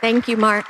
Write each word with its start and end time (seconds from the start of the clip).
Thank 0.00 0.28
you, 0.28 0.36
Mark. 0.36 0.66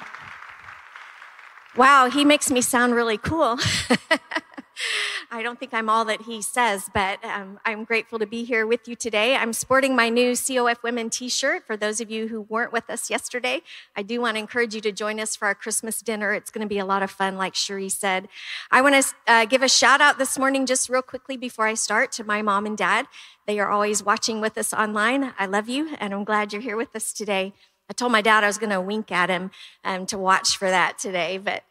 Wow, 1.76 2.08
he 2.10 2.24
makes 2.24 2.50
me 2.50 2.60
sound 2.60 2.94
really 2.94 3.18
cool. 3.18 3.58
I 5.30 5.42
don't 5.42 5.58
think 5.58 5.74
I'm 5.74 5.88
all 5.88 6.04
that 6.04 6.22
he 6.22 6.40
says, 6.40 6.88
but 6.94 7.22
um, 7.24 7.58
I'm 7.64 7.84
grateful 7.84 8.18
to 8.18 8.26
be 8.26 8.44
here 8.44 8.66
with 8.66 8.86
you 8.86 8.94
today. 8.94 9.34
I'm 9.34 9.52
sporting 9.52 9.96
my 9.96 10.08
new 10.08 10.32
COF 10.32 10.82
Women 10.82 11.10
t 11.10 11.28
shirt. 11.28 11.66
For 11.66 11.76
those 11.76 12.00
of 12.00 12.10
you 12.10 12.28
who 12.28 12.42
weren't 12.42 12.72
with 12.72 12.88
us 12.88 13.10
yesterday, 13.10 13.62
I 13.94 14.02
do 14.02 14.20
want 14.20 14.36
to 14.36 14.38
encourage 14.38 14.74
you 14.74 14.80
to 14.82 14.92
join 14.92 15.18
us 15.18 15.34
for 15.34 15.46
our 15.46 15.54
Christmas 15.54 16.00
dinner. 16.00 16.32
It's 16.32 16.50
going 16.50 16.66
to 16.66 16.68
be 16.68 16.78
a 16.78 16.84
lot 16.84 17.02
of 17.02 17.10
fun, 17.10 17.36
like 17.36 17.54
Cherie 17.54 17.88
said. 17.88 18.28
I 18.70 18.80
want 18.82 19.02
to 19.02 19.14
uh, 19.26 19.44
give 19.46 19.62
a 19.62 19.68
shout 19.68 20.00
out 20.00 20.18
this 20.18 20.38
morning, 20.38 20.66
just 20.66 20.88
real 20.88 21.02
quickly 21.02 21.36
before 21.36 21.66
I 21.66 21.74
start, 21.74 22.12
to 22.12 22.24
my 22.24 22.42
mom 22.42 22.64
and 22.66 22.76
dad. 22.76 23.06
They 23.46 23.58
are 23.58 23.70
always 23.70 24.02
watching 24.02 24.40
with 24.40 24.56
us 24.56 24.72
online. 24.72 25.34
I 25.38 25.46
love 25.46 25.68
you, 25.68 25.96
and 25.98 26.14
I'm 26.14 26.24
glad 26.24 26.52
you're 26.52 26.62
here 26.62 26.76
with 26.76 26.94
us 26.94 27.12
today. 27.12 27.52
I 27.88 27.92
told 27.92 28.12
my 28.12 28.22
dad 28.22 28.44
I 28.44 28.48
was 28.48 28.58
going 28.58 28.70
to 28.70 28.80
wink 28.80 29.12
at 29.12 29.30
him 29.30 29.50
um, 29.84 30.06
to 30.06 30.18
watch 30.18 30.56
for 30.56 30.68
that 30.68 30.98
today, 30.98 31.38
but 31.38 31.62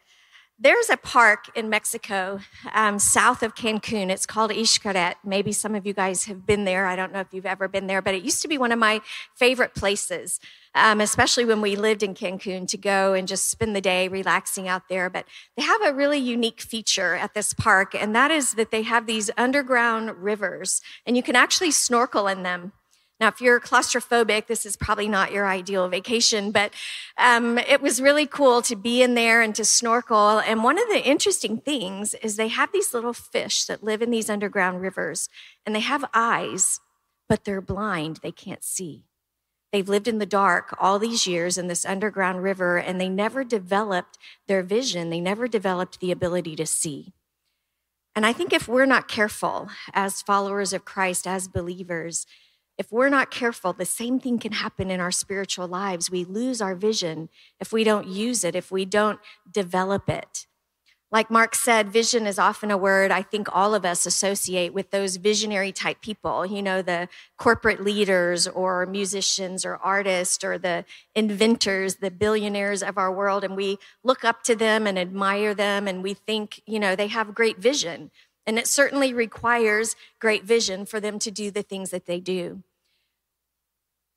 there's 0.58 0.88
a 0.88 0.96
park 0.96 1.54
in 1.54 1.68
Mexico, 1.68 2.40
um, 2.72 2.98
south 2.98 3.42
of 3.42 3.54
Cancun. 3.54 4.08
It's 4.08 4.24
called 4.24 4.50
Xcaret. 4.50 5.16
Maybe 5.22 5.52
some 5.52 5.74
of 5.74 5.86
you 5.86 5.92
guys 5.92 6.24
have 6.24 6.46
been 6.46 6.64
there. 6.64 6.86
I 6.86 6.96
don't 6.96 7.12
know 7.12 7.20
if 7.20 7.26
you've 7.32 7.44
ever 7.44 7.68
been 7.68 7.86
there, 7.86 8.00
but 8.00 8.14
it 8.14 8.22
used 8.22 8.40
to 8.40 8.48
be 8.48 8.56
one 8.56 8.72
of 8.72 8.78
my 8.78 9.02
favorite 9.34 9.74
places, 9.74 10.40
um, 10.74 11.02
especially 11.02 11.44
when 11.44 11.60
we 11.60 11.76
lived 11.76 12.02
in 12.02 12.14
Cancun 12.14 12.66
to 12.68 12.78
go 12.78 13.12
and 13.12 13.28
just 13.28 13.50
spend 13.50 13.76
the 13.76 13.82
day 13.82 14.08
relaxing 14.08 14.66
out 14.66 14.88
there. 14.88 15.10
But 15.10 15.26
they 15.58 15.62
have 15.62 15.82
a 15.82 15.92
really 15.92 16.18
unique 16.18 16.62
feature 16.62 17.14
at 17.14 17.34
this 17.34 17.52
park, 17.52 17.94
and 17.94 18.16
that 18.16 18.30
is 18.30 18.54
that 18.54 18.70
they 18.70 18.82
have 18.82 19.06
these 19.06 19.30
underground 19.36 20.22
rivers, 20.22 20.80
and 21.04 21.18
you 21.18 21.22
can 21.22 21.36
actually 21.36 21.70
snorkel 21.70 22.26
in 22.28 22.44
them. 22.44 22.72
Now, 23.18 23.28
if 23.28 23.40
you're 23.40 23.60
claustrophobic, 23.60 24.46
this 24.46 24.66
is 24.66 24.76
probably 24.76 25.08
not 25.08 25.32
your 25.32 25.46
ideal 25.46 25.88
vacation, 25.88 26.50
but 26.50 26.74
um, 27.16 27.56
it 27.56 27.80
was 27.80 28.02
really 28.02 28.26
cool 28.26 28.60
to 28.62 28.76
be 28.76 29.02
in 29.02 29.14
there 29.14 29.40
and 29.40 29.54
to 29.54 29.64
snorkel. 29.64 30.38
And 30.40 30.62
one 30.62 30.78
of 30.78 30.88
the 30.88 31.02
interesting 31.02 31.56
things 31.58 32.12
is 32.14 32.36
they 32.36 32.48
have 32.48 32.72
these 32.72 32.92
little 32.92 33.14
fish 33.14 33.64
that 33.64 33.82
live 33.82 34.02
in 34.02 34.10
these 34.10 34.28
underground 34.28 34.82
rivers, 34.82 35.30
and 35.64 35.74
they 35.74 35.80
have 35.80 36.04
eyes, 36.12 36.80
but 37.26 37.44
they're 37.44 37.62
blind. 37.62 38.20
They 38.22 38.32
can't 38.32 38.62
see. 38.62 39.04
They've 39.72 39.88
lived 39.88 40.08
in 40.08 40.18
the 40.18 40.26
dark 40.26 40.76
all 40.78 40.98
these 40.98 41.26
years 41.26 41.56
in 41.56 41.68
this 41.68 41.86
underground 41.86 42.42
river, 42.42 42.76
and 42.76 43.00
they 43.00 43.08
never 43.08 43.44
developed 43.44 44.18
their 44.46 44.62
vision. 44.62 45.08
They 45.08 45.20
never 45.20 45.48
developed 45.48 46.00
the 46.00 46.12
ability 46.12 46.54
to 46.56 46.66
see. 46.66 47.12
And 48.14 48.24
I 48.24 48.32
think 48.32 48.52
if 48.52 48.68
we're 48.68 48.86
not 48.86 49.08
careful 49.08 49.68
as 49.92 50.22
followers 50.22 50.72
of 50.72 50.84
Christ, 50.84 51.26
as 51.26 51.48
believers, 51.48 52.26
if 52.78 52.92
we're 52.92 53.08
not 53.08 53.30
careful, 53.30 53.72
the 53.72 53.86
same 53.86 54.20
thing 54.20 54.38
can 54.38 54.52
happen 54.52 54.90
in 54.90 55.00
our 55.00 55.10
spiritual 55.10 55.66
lives. 55.66 56.10
We 56.10 56.24
lose 56.24 56.60
our 56.60 56.74
vision 56.74 57.28
if 57.58 57.72
we 57.72 57.84
don't 57.84 58.06
use 58.06 58.44
it, 58.44 58.54
if 58.54 58.70
we 58.70 58.84
don't 58.84 59.18
develop 59.50 60.08
it. 60.08 60.46
Like 61.12 61.30
Mark 61.30 61.54
said, 61.54 61.88
vision 61.88 62.26
is 62.26 62.36
often 62.36 62.72
a 62.72 62.76
word 62.76 63.12
I 63.12 63.22
think 63.22 63.48
all 63.54 63.76
of 63.76 63.84
us 63.84 64.06
associate 64.06 64.74
with 64.74 64.90
those 64.90 65.16
visionary 65.16 65.70
type 65.70 66.00
people, 66.00 66.44
you 66.44 66.60
know, 66.60 66.82
the 66.82 67.08
corporate 67.38 67.80
leaders 67.80 68.48
or 68.48 68.86
musicians 68.86 69.64
or 69.64 69.76
artists 69.76 70.42
or 70.42 70.58
the 70.58 70.84
inventors, 71.14 71.96
the 71.96 72.10
billionaires 72.10 72.82
of 72.82 72.98
our 72.98 73.12
world. 73.12 73.44
And 73.44 73.56
we 73.56 73.78
look 74.02 74.24
up 74.24 74.42
to 74.42 74.56
them 74.56 74.84
and 74.84 74.98
admire 74.98 75.54
them 75.54 75.86
and 75.86 76.02
we 76.02 76.12
think, 76.12 76.60
you 76.66 76.80
know, 76.80 76.96
they 76.96 77.06
have 77.06 77.36
great 77.36 77.58
vision. 77.58 78.10
And 78.46 78.58
it 78.58 78.66
certainly 78.66 79.12
requires 79.12 79.96
great 80.20 80.44
vision 80.44 80.86
for 80.86 81.00
them 81.00 81.18
to 81.18 81.30
do 81.30 81.50
the 81.50 81.62
things 81.62 81.90
that 81.90 82.06
they 82.06 82.20
do. 82.20 82.62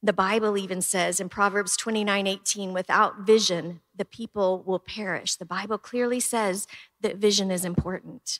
The 0.02 0.14
Bible 0.14 0.58
even 0.58 0.82
says 0.82 1.20
in 1.20 1.28
Proverbs 1.28 1.76
29 1.76 2.26
18, 2.26 2.74
without 2.74 3.22
vision, 3.22 3.82
the 3.94 4.06
people 4.06 4.64
will 4.66 4.80
perish. 4.80 5.36
The 5.36 5.46
Bible 5.46 5.78
clearly 5.78 6.22
says 6.22 6.68
that 7.02 7.18
vision 7.18 7.52
is 7.52 7.66
important. 7.66 8.40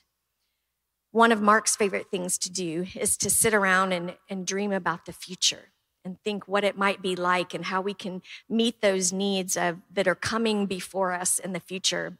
One 1.12 1.32
of 1.32 1.42
Mark's 1.42 1.76
favorite 1.76 2.10
things 2.10 2.38
to 2.38 2.50
do 2.50 2.86
is 2.94 3.16
to 3.18 3.28
sit 3.28 3.52
around 3.52 3.92
and, 3.92 4.16
and 4.30 4.46
dream 4.46 4.72
about 4.72 5.06
the 5.06 5.12
future 5.12 5.72
and 6.04 6.18
think 6.22 6.48
what 6.48 6.64
it 6.64 6.78
might 6.78 7.02
be 7.02 7.14
like 7.14 7.52
and 7.52 7.66
how 7.66 7.82
we 7.82 7.92
can 7.92 8.22
meet 8.48 8.80
those 8.80 9.12
needs 9.12 9.56
of, 9.56 9.78
that 9.92 10.08
are 10.08 10.14
coming 10.14 10.66
before 10.66 11.12
us 11.12 11.38
in 11.38 11.52
the 11.52 11.60
future. 11.60 12.16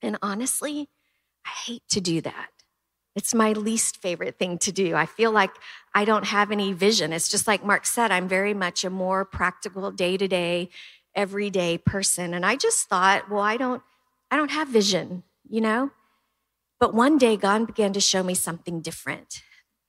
And 0.00 0.16
honestly, 0.22 0.88
I 1.44 1.50
hate 1.50 1.82
to 1.90 2.00
do 2.00 2.20
that. 2.22 2.50
It's 3.16 3.34
my 3.34 3.52
least 3.52 3.96
favorite 3.96 4.38
thing 4.38 4.58
to 4.58 4.70
do. 4.70 4.94
I 4.94 5.06
feel 5.06 5.32
like 5.32 5.50
I 5.94 6.04
don't 6.04 6.26
have 6.26 6.52
any 6.52 6.74
vision. 6.74 7.14
It's 7.14 7.30
just 7.30 7.46
like 7.46 7.64
Mark 7.64 7.86
said, 7.86 8.12
I'm 8.12 8.28
very 8.28 8.52
much 8.52 8.84
a 8.84 8.90
more 8.90 9.24
practical, 9.24 9.90
day 9.90 10.18
to 10.18 10.28
day, 10.28 10.68
everyday 11.14 11.78
person. 11.78 12.34
And 12.34 12.44
I 12.44 12.56
just 12.56 12.88
thought, 12.88 13.30
well, 13.30 13.40
I 13.40 13.56
don't, 13.56 13.82
I 14.30 14.36
don't 14.36 14.50
have 14.50 14.68
vision, 14.68 15.22
you 15.48 15.62
know? 15.62 15.90
But 16.78 16.92
one 16.92 17.16
day 17.16 17.38
God 17.38 17.66
began 17.66 17.94
to 17.94 18.00
show 18.00 18.22
me 18.22 18.34
something 18.34 18.82
different. 18.82 19.42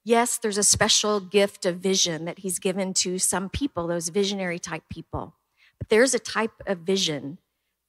Yes, 0.06 0.38
there's 0.38 0.58
a 0.58 0.64
special 0.64 1.20
gift 1.20 1.66
of 1.66 1.80
vision 1.80 2.24
that 2.24 2.40
He's 2.40 2.60
given 2.60 2.94
to 2.94 3.20
some 3.20 3.50
people, 3.50 3.88
those 3.88 4.08
visionary 4.08 4.58
type 4.58 4.84
people. 4.90 5.36
But 5.78 5.90
there's 5.90 6.14
a 6.14 6.20
type 6.20 6.64
of 6.66 6.80
vision 6.80 7.40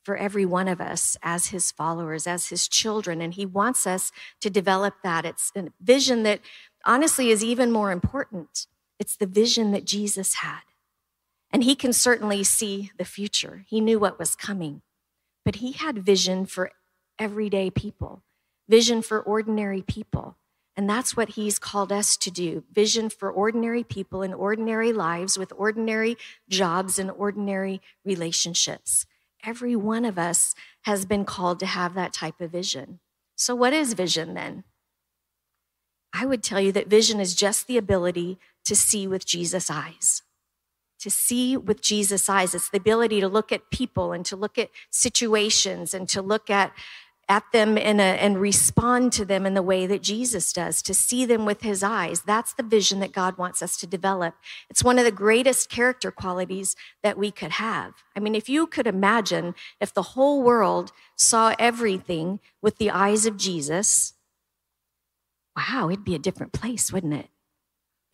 for 0.04 0.16
every 0.16 0.46
one 0.46 0.68
of 0.68 0.80
us 0.80 1.16
as 1.22 1.48
his 1.48 1.70
followers, 1.70 2.26
as 2.26 2.48
his 2.48 2.68
children. 2.68 3.20
And 3.20 3.34
he 3.34 3.44
wants 3.44 3.86
us 3.86 4.10
to 4.40 4.50
develop 4.50 4.94
that. 5.02 5.24
It's 5.24 5.52
a 5.54 5.68
vision 5.80 6.22
that 6.22 6.40
honestly 6.84 7.30
is 7.30 7.44
even 7.44 7.70
more 7.70 7.90
important. 7.90 8.66
It's 8.98 9.16
the 9.16 9.26
vision 9.26 9.70
that 9.72 9.84
Jesus 9.84 10.34
had. 10.34 10.60
And 11.50 11.64
he 11.64 11.74
can 11.74 11.92
certainly 11.92 12.44
see 12.44 12.90
the 12.98 13.04
future. 13.04 13.64
He 13.66 13.80
knew 13.80 13.98
what 13.98 14.18
was 14.18 14.34
coming, 14.34 14.82
but 15.44 15.56
he 15.56 15.72
had 15.72 16.04
vision 16.04 16.46
for 16.46 16.72
everyday 17.18 17.70
people, 17.70 18.22
vision 18.68 19.02
for 19.02 19.20
ordinary 19.20 19.82
people. 19.82 20.36
And 20.76 20.88
that's 20.88 21.16
what 21.16 21.30
he's 21.30 21.58
called 21.58 21.90
us 21.90 22.16
to 22.18 22.30
do 22.30 22.62
vision 22.72 23.10
for 23.10 23.30
ordinary 23.30 23.82
people 23.82 24.22
in 24.22 24.32
ordinary 24.32 24.92
lives 24.92 25.36
with 25.36 25.52
ordinary 25.56 26.16
jobs 26.48 27.00
and 27.00 27.10
ordinary 27.10 27.80
relationships. 28.04 29.04
Every 29.48 29.74
one 29.74 30.04
of 30.04 30.18
us 30.18 30.54
has 30.82 31.06
been 31.06 31.24
called 31.24 31.58
to 31.60 31.64
have 31.64 31.94
that 31.94 32.12
type 32.12 32.38
of 32.38 32.50
vision. 32.50 33.00
So, 33.34 33.54
what 33.54 33.72
is 33.72 33.94
vision 33.94 34.34
then? 34.34 34.64
I 36.12 36.26
would 36.26 36.42
tell 36.42 36.60
you 36.60 36.70
that 36.72 36.88
vision 36.88 37.18
is 37.18 37.34
just 37.34 37.66
the 37.66 37.78
ability 37.78 38.38
to 38.66 38.76
see 38.76 39.08
with 39.08 39.24
Jesus' 39.24 39.70
eyes. 39.70 40.20
To 41.00 41.08
see 41.08 41.56
with 41.56 41.80
Jesus' 41.80 42.28
eyes. 42.28 42.54
It's 42.54 42.68
the 42.68 42.76
ability 42.76 43.20
to 43.20 43.28
look 43.28 43.50
at 43.50 43.70
people 43.70 44.12
and 44.12 44.22
to 44.26 44.36
look 44.36 44.58
at 44.58 44.68
situations 44.90 45.94
and 45.94 46.06
to 46.10 46.20
look 46.20 46.50
at 46.50 46.72
at 47.28 47.44
them 47.52 47.76
a, 47.76 47.80
and 47.80 48.40
respond 48.40 49.12
to 49.12 49.24
them 49.24 49.44
in 49.44 49.52
the 49.52 49.62
way 49.62 49.86
that 49.86 50.02
Jesus 50.02 50.52
does, 50.52 50.80
to 50.82 50.94
see 50.94 51.26
them 51.26 51.44
with 51.44 51.60
his 51.60 51.82
eyes. 51.82 52.22
That's 52.22 52.54
the 52.54 52.62
vision 52.62 53.00
that 53.00 53.12
God 53.12 53.36
wants 53.36 53.60
us 53.60 53.76
to 53.78 53.86
develop. 53.86 54.34
It's 54.70 54.82
one 54.82 54.98
of 54.98 55.04
the 55.04 55.12
greatest 55.12 55.68
character 55.68 56.10
qualities 56.10 56.74
that 57.02 57.18
we 57.18 57.30
could 57.30 57.52
have. 57.52 57.92
I 58.16 58.20
mean, 58.20 58.34
if 58.34 58.48
you 58.48 58.66
could 58.66 58.86
imagine 58.86 59.54
if 59.80 59.92
the 59.92 60.02
whole 60.02 60.42
world 60.42 60.92
saw 61.16 61.54
everything 61.58 62.40
with 62.62 62.78
the 62.78 62.90
eyes 62.90 63.26
of 63.26 63.36
Jesus, 63.36 64.14
wow, 65.54 65.88
it'd 65.90 66.04
be 66.04 66.14
a 66.14 66.20
different 66.20 66.52
place, 66.52 66.92
wouldn't 66.92 67.14
it? 67.14 67.28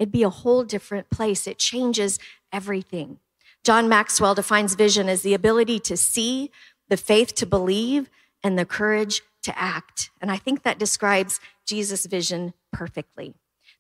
It'd 0.01 0.13
be 0.13 0.25
a 0.25 0.31
whole 0.31 0.65
different 0.65 1.09
place. 1.09 1.47
It 1.47 1.59
changes 1.59 2.19
everything. 2.53 3.19
John 3.63 3.89
Maxwell 3.89 4.35
defines 4.35 4.75
vision 4.75 5.09
as 5.09 5.23
the 5.23 5.35
ability 5.35 5.79
to 5.81 5.97
see, 5.97 6.51
the 6.89 6.97
faith 6.97 7.35
to 7.37 7.47
believe, 7.47 8.11
and 8.45 8.59
the 8.59 8.67
courage 8.67 9.23
to 9.43 9.59
act. 9.59 10.11
And 10.21 10.31
I 10.31 10.37
think 10.37 10.63
that 10.63 10.79
describes 10.79 11.41
Jesus' 11.67 12.07
vision 12.07 12.53
perfectly. 12.73 13.35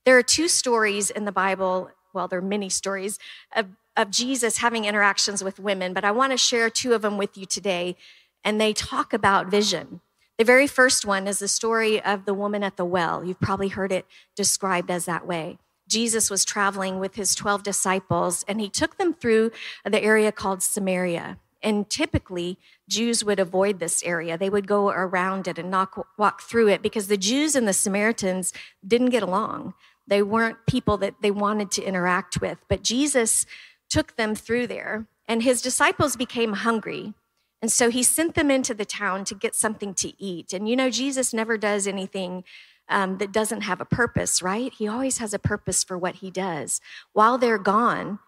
There 0.05 0.19
are 0.19 0.23
two 0.23 0.49
stories 0.49 1.11
in 1.11 1.27
the 1.27 1.33
Bible, 1.33 1.91
well, 2.13 2.27
there 2.27 2.39
are 2.39 2.43
many 2.43 2.69
stories 2.69 3.19
of, 3.55 3.67
of 3.97 4.11
Jesus 4.11 4.59
having 4.59 4.85
interactions 4.85 5.45
with 5.45 5.61
women, 5.61 5.93
but 5.93 6.05
I 6.05 6.11
want 6.11 6.33
to 6.33 6.39
share 6.39 6.71
two 6.71 6.95
of 6.95 7.03
them 7.03 7.19
with 7.19 7.37
you 7.37 7.47
today. 7.47 7.97
And 8.43 8.61
they 8.61 8.73
talk 8.73 9.13
about 9.13 9.47
vision. 9.47 10.01
The 10.37 10.45
very 10.45 10.67
first 10.67 11.07
one 11.07 11.29
is 11.29 11.39
the 11.39 11.49
story 11.49 12.03
of 12.03 12.25
the 12.25 12.35
woman 12.35 12.63
at 12.63 12.77
the 12.77 12.85
well. 12.85 13.25
You've 13.25 13.41
probably 13.41 13.69
heard 13.69 13.93
it 13.93 14.07
described 14.35 14.91
as 14.91 15.05
that 15.05 15.27
way. 15.27 15.59
Jesus 15.89 16.31
was 16.31 16.45
traveling 16.45 16.99
with 16.99 17.15
his 17.15 17.35
12 17.35 17.63
disciples, 17.63 18.45
and 18.49 18.61
he 18.61 18.69
took 18.69 18.97
them 18.97 19.15
through 19.15 19.53
the 19.85 20.03
area 20.03 20.33
called 20.33 20.63
Samaria. 20.63 21.39
And 21.65 21.89
typically, 21.89 22.59
Jews 22.89 23.25
would 23.25 23.41
avoid 23.41 23.81
this 23.81 24.03
area. 24.05 24.37
They 24.37 24.51
would 24.51 24.69
go 24.69 24.91
around 24.91 25.49
it 25.49 25.59
and 25.59 25.71
not 25.71 26.07
walk 26.19 26.43
through 26.43 26.69
it 26.69 26.83
because 26.83 27.09
the 27.09 27.17
Jews 27.17 27.57
and 27.57 27.67
the 27.67 27.73
Samaritans 27.73 28.53
didn't 28.87 29.11
get 29.11 29.23
along. 29.23 29.73
They 30.07 30.23
weren't 30.23 30.67
people 30.67 30.99
that 30.99 31.15
they 31.23 31.31
wanted 31.31 31.71
to 31.73 31.83
interact 31.83 32.41
with. 32.41 32.59
But 32.69 32.83
Jesus 32.83 33.47
took 33.89 34.17
them 34.17 34.35
through 34.35 34.67
there, 34.67 35.07
and 35.27 35.43
his 35.43 35.63
disciples 35.63 36.17
became 36.17 36.53
hungry. 36.53 37.15
And 37.63 37.73
so 37.73 37.89
he 37.89 38.03
sent 38.03 38.35
them 38.35 38.51
into 38.51 38.75
the 38.75 38.85
town 38.85 39.25
to 39.25 39.35
get 39.35 39.55
something 39.55 39.95
to 39.95 40.13
eat. 40.23 40.53
And 40.53 40.69
you 40.69 40.77
know, 40.77 40.91
Jesus 40.91 41.33
never 41.33 41.57
does 41.57 41.87
anything 41.87 42.45
um, 42.91 43.17
that 43.17 43.33
doesn't 43.33 43.63
have 43.63 43.81
a 43.81 43.87
purpose, 43.87 44.43
right? 44.43 44.71
He 44.75 44.87
always 44.87 45.17
has 45.17 45.33
a 45.33 45.39
purpose 45.39 45.83
for 45.83 45.97
what 45.97 46.17
he 46.17 46.31
does. 46.31 46.83
While 47.15 47.39
they're 47.39 47.57
gone, 47.57 48.19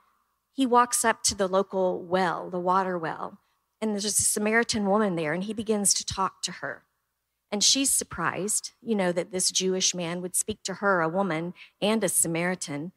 he 0.56 0.64
walks 0.64 1.04
up 1.04 1.22
to 1.24 1.34
the 1.34 1.46
local 1.46 2.00
well, 2.00 2.48
the 2.48 2.58
water 2.58 2.96
well, 2.96 3.36
and 3.78 3.92
there's 3.92 4.06
a 4.06 4.10
Samaritan 4.10 4.86
woman 4.86 5.14
there, 5.14 5.34
and 5.34 5.44
he 5.44 5.52
begins 5.52 5.92
to 5.92 6.04
talk 6.04 6.40
to 6.44 6.50
her. 6.50 6.82
And 7.52 7.62
she's 7.62 7.90
surprised, 7.90 8.72
you 8.80 8.94
know, 8.94 9.12
that 9.12 9.32
this 9.32 9.50
Jewish 9.50 9.94
man 9.94 10.22
would 10.22 10.34
speak 10.34 10.62
to 10.62 10.74
her, 10.74 11.02
a 11.02 11.10
woman 11.10 11.52
and 11.82 12.02
a 12.02 12.08
Samaritan. 12.08 12.92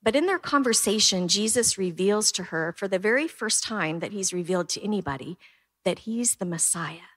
But 0.00 0.14
in 0.14 0.26
their 0.26 0.38
conversation, 0.38 1.26
Jesus 1.26 1.76
reveals 1.76 2.30
to 2.30 2.44
her 2.44 2.72
for 2.78 2.86
the 2.86 3.00
very 3.00 3.26
first 3.26 3.64
time 3.64 3.98
that 3.98 4.12
he's 4.12 4.32
revealed 4.32 4.68
to 4.68 4.84
anybody 4.84 5.36
that 5.84 6.00
he's 6.00 6.36
the 6.36 6.46
Messiah. 6.46 7.10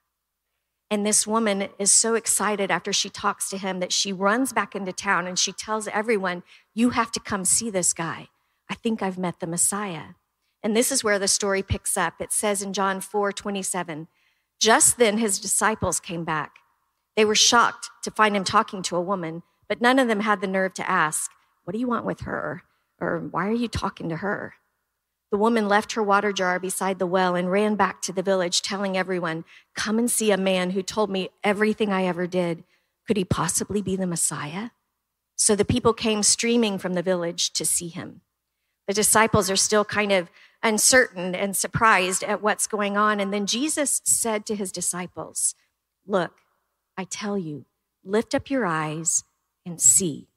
And 0.89 1.05
this 1.05 1.27
woman 1.27 1.69
is 1.77 1.91
so 1.91 2.15
excited 2.15 2.71
after 2.71 2.91
she 2.91 3.11
talks 3.11 3.47
to 3.51 3.59
him 3.59 3.79
that 3.79 3.93
she 3.93 4.11
runs 4.11 4.53
back 4.53 4.75
into 4.75 4.91
town 4.91 5.27
and 5.27 5.37
she 5.37 5.51
tells 5.51 5.87
everyone, 5.87 6.41
You 6.73 6.91
have 6.91 7.11
to 7.11 7.19
come 7.19 7.45
see 7.45 7.69
this 7.69 7.93
guy. 7.93 8.29
I 8.69 8.75
think 8.75 9.01
I've 9.01 9.17
met 9.17 9.39
the 9.39 9.47
Messiah. 9.47 10.15
And 10.63 10.75
this 10.75 10.91
is 10.91 11.03
where 11.03 11.19
the 11.19 11.27
story 11.27 11.61
picks 11.61 11.97
up. 11.97 12.15
It 12.19 12.31
says 12.31 12.61
in 12.61 12.73
John 12.73 13.01
4 13.01 13.31
27, 13.31 14.07
Just 14.59 14.97
then 14.97 15.17
his 15.17 15.39
disciples 15.39 15.99
came 15.99 16.23
back. 16.23 16.55
They 17.15 17.25
were 17.25 17.35
shocked 17.35 17.89
to 18.03 18.11
find 18.11 18.35
him 18.35 18.43
talking 18.43 18.81
to 18.83 18.95
a 18.95 19.01
woman, 19.01 19.43
but 19.67 19.81
none 19.81 19.99
of 19.99 20.07
them 20.07 20.21
had 20.21 20.41
the 20.41 20.47
nerve 20.47 20.73
to 20.75 20.89
ask, 20.89 21.29
What 21.63 21.73
do 21.73 21.79
you 21.79 21.87
want 21.87 22.05
with 22.05 22.21
her? 22.21 22.63
Or 22.99 23.19
why 23.19 23.47
are 23.47 23.51
you 23.51 23.67
talking 23.67 24.07
to 24.09 24.17
her? 24.17 24.55
The 25.31 25.37
woman 25.37 25.67
left 25.67 25.93
her 25.93 26.03
water 26.03 26.31
jar 26.31 26.59
beside 26.59 26.99
the 26.99 27.07
well 27.07 27.35
and 27.35 27.51
ran 27.51 27.75
back 27.75 28.01
to 28.03 28.13
the 28.13 28.21
village, 28.21 28.61
telling 28.61 28.95
everyone, 28.95 29.45
Come 29.75 29.99
and 29.99 30.09
see 30.09 30.31
a 30.31 30.37
man 30.37 30.71
who 30.71 30.81
told 30.81 31.09
me 31.09 31.29
everything 31.43 31.91
I 31.91 32.05
ever 32.05 32.27
did. 32.27 32.63
Could 33.05 33.17
he 33.17 33.25
possibly 33.25 33.81
be 33.81 33.95
the 33.95 34.07
Messiah? 34.07 34.69
So 35.35 35.55
the 35.55 35.65
people 35.65 35.93
came 35.93 36.23
streaming 36.23 36.77
from 36.77 36.93
the 36.93 37.01
village 37.01 37.51
to 37.53 37.65
see 37.65 37.89
him. 37.89 38.21
The 38.87 38.93
disciples 38.93 39.49
are 39.49 39.55
still 39.55 39.85
kind 39.85 40.11
of 40.11 40.29
uncertain 40.61 41.35
and 41.35 41.55
surprised 41.55 42.23
at 42.23 42.41
what's 42.41 42.67
going 42.67 42.97
on. 42.97 43.19
And 43.19 43.33
then 43.33 43.45
Jesus 43.45 44.01
said 44.03 44.45
to 44.45 44.55
his 44.55 44.71
disciples, 44.71 45.55
Look, 46.05 46.39
I 46.97 47.05
tell 47.05 47.37
you, 47.37 47.65
lift 48.03 48.35
up 48.35 48.49
your 48.49 48.65
eyes 48.65 49.23
and 49.65 49.81
see 49.81 50.27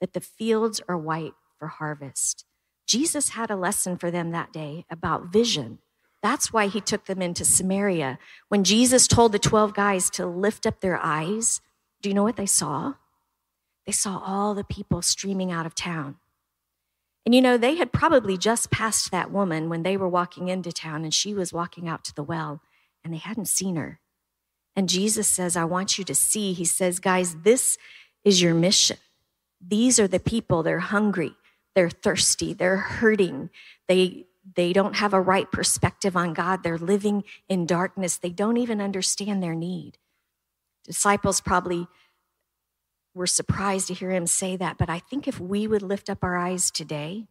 that 0.00 0.12
the 0.12 0.20
fields 0.20 0.80
are 0.88 0.96
white 0.96 1.34
for 1.58 1.68
harvest. 1.68 2.44
Jesus 2.86 3.30
had 3.30 3.50
a 3.50 3.56
lesson 3.56 3.96
for 3.96 4.10
them 4.10 4.30
that 4.30 4.52
day 4.52 4.84
about 4.90 5.26
vision. 5.26 5.78
That's 6.22 6.52
why 6.52 6.66
he 6.66 6.80
took 6.80 7.06
them 7.06 7.22
into 7.22 7.44
Samaria. 7.44 8.18
When 8.48 8.64
Jesus 8.64 9.06
told 9.06 9.32
the 9.32 9.38
12 9.38 9.74
guys 9.74 10.10
to 10.10 10.26
lift 10.26 10.66
up 10.66 10.80
their 10.80 10.98
eyes, 10.98 11.60
do 12.02 12.08
you 12.08 12.14
know 12.14 12.22
what 12.22 12.36
they 12.36 12.46
saw? 12.46 12.94
They 13.86 13.92
saw 13.92 14.18
all 14.24 14.54
the 14.54 14.64
people 14.64 15.02
streaming 15.02 15.50
out 15.50 15.66
of 15.66 15.74
town. 15.74 16.16
And 17.24 17.34
you 17.34 17.40
know, 17.42 17.58
they 17.58 17.76
had 17.76 17.92
probably 17.92 18.38
just 18.38 18.70
passed 18.70 19.10
that 19.10 19.30
woman 19.30 19.68
when 19.68 19.82
they 19.82 19.96
were 19.96 20.08
walking 20.08 20.48
into 20.48 20.72
town 20.72 21.04
and 21.04 21.12
she 21.12 21.34
was 21.34 21.52
walking 21.52 21.88
out 21.88 22.04
to 22.04 22.14
the 22.14 22.22
well 22.22 22.62
and 23.04 23.12
they 23.12 23.18
hadn't 23.18 23.48
seen 23.48 23.76
her. 23.76 24.00
And 24.74 24.88
Jesus 24.88 25.28
says, 25.28 25.56
I 25.56 25.64
want 25.64 25.98
you 25.98 26.04
to 26.04 26.14
see. 26.14 26.52
He 26.52 26.64
says, 26.64 26.98
guys, 26.98 27.36
this 27.42 27.76
is 28.24 28.40
your 28.40 28.54
mission. 28.54 28.96
These 29.60 30.00
are 30.00 30.08
the 30.08 30.20
people, 30.20 30.62
they're 30.62 30.78
hungry, 30.78 31.34
they're 31.74 31.90
thirsty, 31.90 32.54
they're 32.54 32.78
hurting. 32.78 33.50
They 33.88 34.26
they 34.56 34.72
don't 34.72 34.96
have 34.96 35.12
a 35.12 35.20
right 35.20 35.50
perspective 35.52 36.16
on 36.16 36.32
God. 36.32 36.62
They're 36.62 36.78
living 36.78 37.24
in 37.48 37.66
darkness. 37.66 38.16
They 38.16 38.30
don't 38.30 38.56
even 38.56 38.80
understand 38.80 39.42
their 39.42 39.54
need. 39.54 39.98
Disciples 40.84 41.40
probably 41.40 41.86
were 43.14 43.26
surprised 43.26 43.88
to 43.88 43.94
hear 43.94 44.10
him 44.10 44.26
say 44.26 44.56
that, 44.56 44.78
but 44.78 44.88
I 44.88 44.98
think 44.98 45.26
if 45.26 45.40
we 45.40 45.66
would 45.66 45.82
lift 45.82 46.08
up 46.08 46.22
our 46.22 46.36
eyes 46.36 46.70
today, 46.70 47.26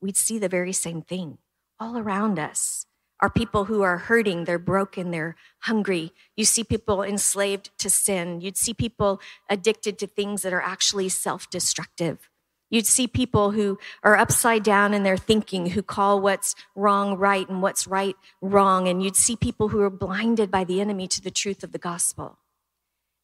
we'd 0.00 0.16
see 0.16 0.38
the 0.38 0.48
very 0.48 0.72
same 0.72 1.02
thing 1.02 1.38
all 1.78 1.98
around 1.98 2.38
us 2.38 2.86
are 3.20 3.30
people 3.30 3.64
who 3.64 3.82
are 3.82 3.96
hurting, 3.98 4.44
they're 4.44 4.58
broken, 4.58 5.10
they're 5.10 5.36
hungry. 5.60 6.12
You 6.36 6.44
see 6.44 6.64
people 6.64 7.02
enslaved 7.02 7.70
to 7.78 7.88
sin. 7.88 8.40
You'd 8.40 8.58
see 8.58 8.74
people 8.74 9.20
addicted 9.48 9.98
to 9.98 10.06
things 10.06 10.42
that 10.42 10.52
are 10.52 10.60
actually 10.60 11.08
self 11.08 11.48
destructive. 11.48 12.28
You'd 12.68 12.86
see 12.86 13.06
people 13.06 13.52
who 13.52 13.78
are 14.02 14.16
upside 14.16 14.64
down 14.64 14.92
in 14.92 15.02
their 15.02 15.16
thinking, 15.16 15.70
who 15.70 15.82
call 15.82 16.20
what's 16.20 16.54
wrong 16.74 17.16
right 17.16 17.48
and 17.48 17.62
what's 17.62 17.86
right 17.86 18.16
wrong. 18.42 18.88
And 18.88 19.02
you'd 19.02 19.16
see 19.16 19.36
people 19.36 19.68
who 19.68 19.80
are 19.80 19.90
blinded 19.90 20.50
by 20.50 20.64
the 20.64 20.80
enemy 20.80 21.06
to 21.08 21.22
the 21.22 21.30
truth 21.30 21.62
of 21.62 21.72
the 21.72 21.78
gospel. 21.78 22.38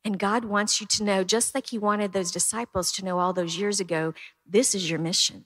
And 0.04 0.18
God 0.18 0.44
wants 0.44 0.80
you 0.80 0.86
to 0.88 1.04
know, 1.04 1.22
just 1.22 1.54
like 1.54 1.68
He 1.68 1.78
wanted 1.78 2.12
those 2.12 2.32
disciples 2.32 2.90
to 2.92 3.04
know 3.04 3.18
all 3.18 3.32
those 3.32 3.56
years 3.56 3.80
ago, 3.80 4.14
this 4.44 4.74
is 4.74 4.90
your 4.90 4.98
mission. 4.98 5.44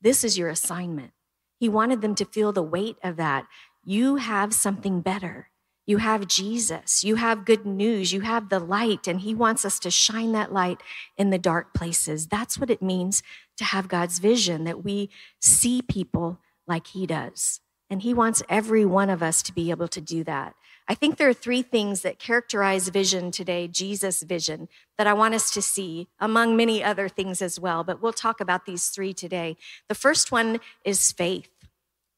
This 0.00 0.24
is 0.24 0.36
your 0.36 0.48
assignment. 0.48 1.12
He 1.58 1.68
wanted 1.68 2.02
them 2.02 2.14
to 2.16 2.24
feel 2.24 2.52
the 2.52 2.62
weight 2.62 2.96
of 3.02 3.16
that. 3.16 3.46
You 3.84 4.16
have 4.16 4.52
something 4.52 5.00
better. 5.00 5.50
You 5.86 5.98
have 5.98 6.26
Jesus. 6.26 7.04
You 7.04 7.16
have 7.16 7.44
good 7.44 7.66
news. 7.66 8.12
You 8.12 8.22
have 8.22 8.48
the 8.48 8.58
light, 8.58 9.06
and 9.06 9.20
He 9.20 9.34
wants 9.34 9.64
us 9.64 9.78
to 9.80 9.90
shine 9.90 10.32
that 10.32 10.52
light 10.52 10.80
in 11.16 11.30
the 11.30 11.38
dark 11.38 11.74
places. 11.74 12.26
That's 12.26 12.58
what 12.58 12.70
it 12.70 12.82
means 12.82 13.22
to 13.58 13.64
have 13.64 13.88
God's 13.88 14.18
vision, 14.18 14.64
that 14.64 14.82
we 14.82 15.10
see 15.40 15.82
people 15.82 16.38
like 16.66 16.88
He 16.88 17.06
does. 17.06 17.60
And 17.90 18.02
He 18.02 18.14
wants 18.14 18.42
every 18.48 18.84
one 18.84 19.10
of 19.10 19.22
us 19.22 19.42
to 19.42 19.52
be 19.52 19.70
able 19.70 19.88
to 19.88 20.00
do 20.00 20.24
that. 20.24 20.54
I 20.86 20.94
think 20.94 21.16
there 21.16 21.28
are 21.28 21.34
three 21.34 21.62
things 21.62 22.02
that 22.02 22.18
characterize 22.18 22.88
vision 22.88 23.30
today, 23.30 23.66
Jesus' 23.68 24.22
vision, 24.22 24.68
that 24.98 25.06
I 25.06 25.14
want 25.14 25.34
us 25.34 25.50
to 25.52 25.62
see, 25.62 26.08
among 26.20 26.56
many 26.56 26.84
other 26.84 27.08
things 27.08 27.40
as 27.40 27.58
well. 27.58 27.84
But 27.84 28.02
we'll 28.02 28.12
talk 28.12 28.38
about 28.38 28.66
these 28.66 28.88
three 28.88 29.14
today. 29.14 29.56
The 29.88 29.94
first 29.94 30.30
one 30.30 30.60
is 30.84 31.10
faith. 31.10 31.48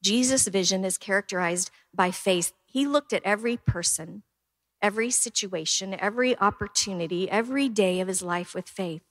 Jesus' 0.03 0.47
vision 0.47 0.83
is 0.83 0.97
characterized 0.97 1.71
by 1.93 2.11
faith. 2.11 2.51
He 2.65 2.85
looked 2.85 3.13
at 3.13 3.23
every 3.23 3.55
person, 3.55 4.23
every 4.81 5.11
situation, 5.11 5.95
every 5.97 6.37
opportunity, 6.37 7.31
every 7.31 7.69
day 7.69 8.01
of 8.01 8.09
his 8.09 8.21
life 8.21 8.53
with 8.53 8.67
faith. 8.67 9.01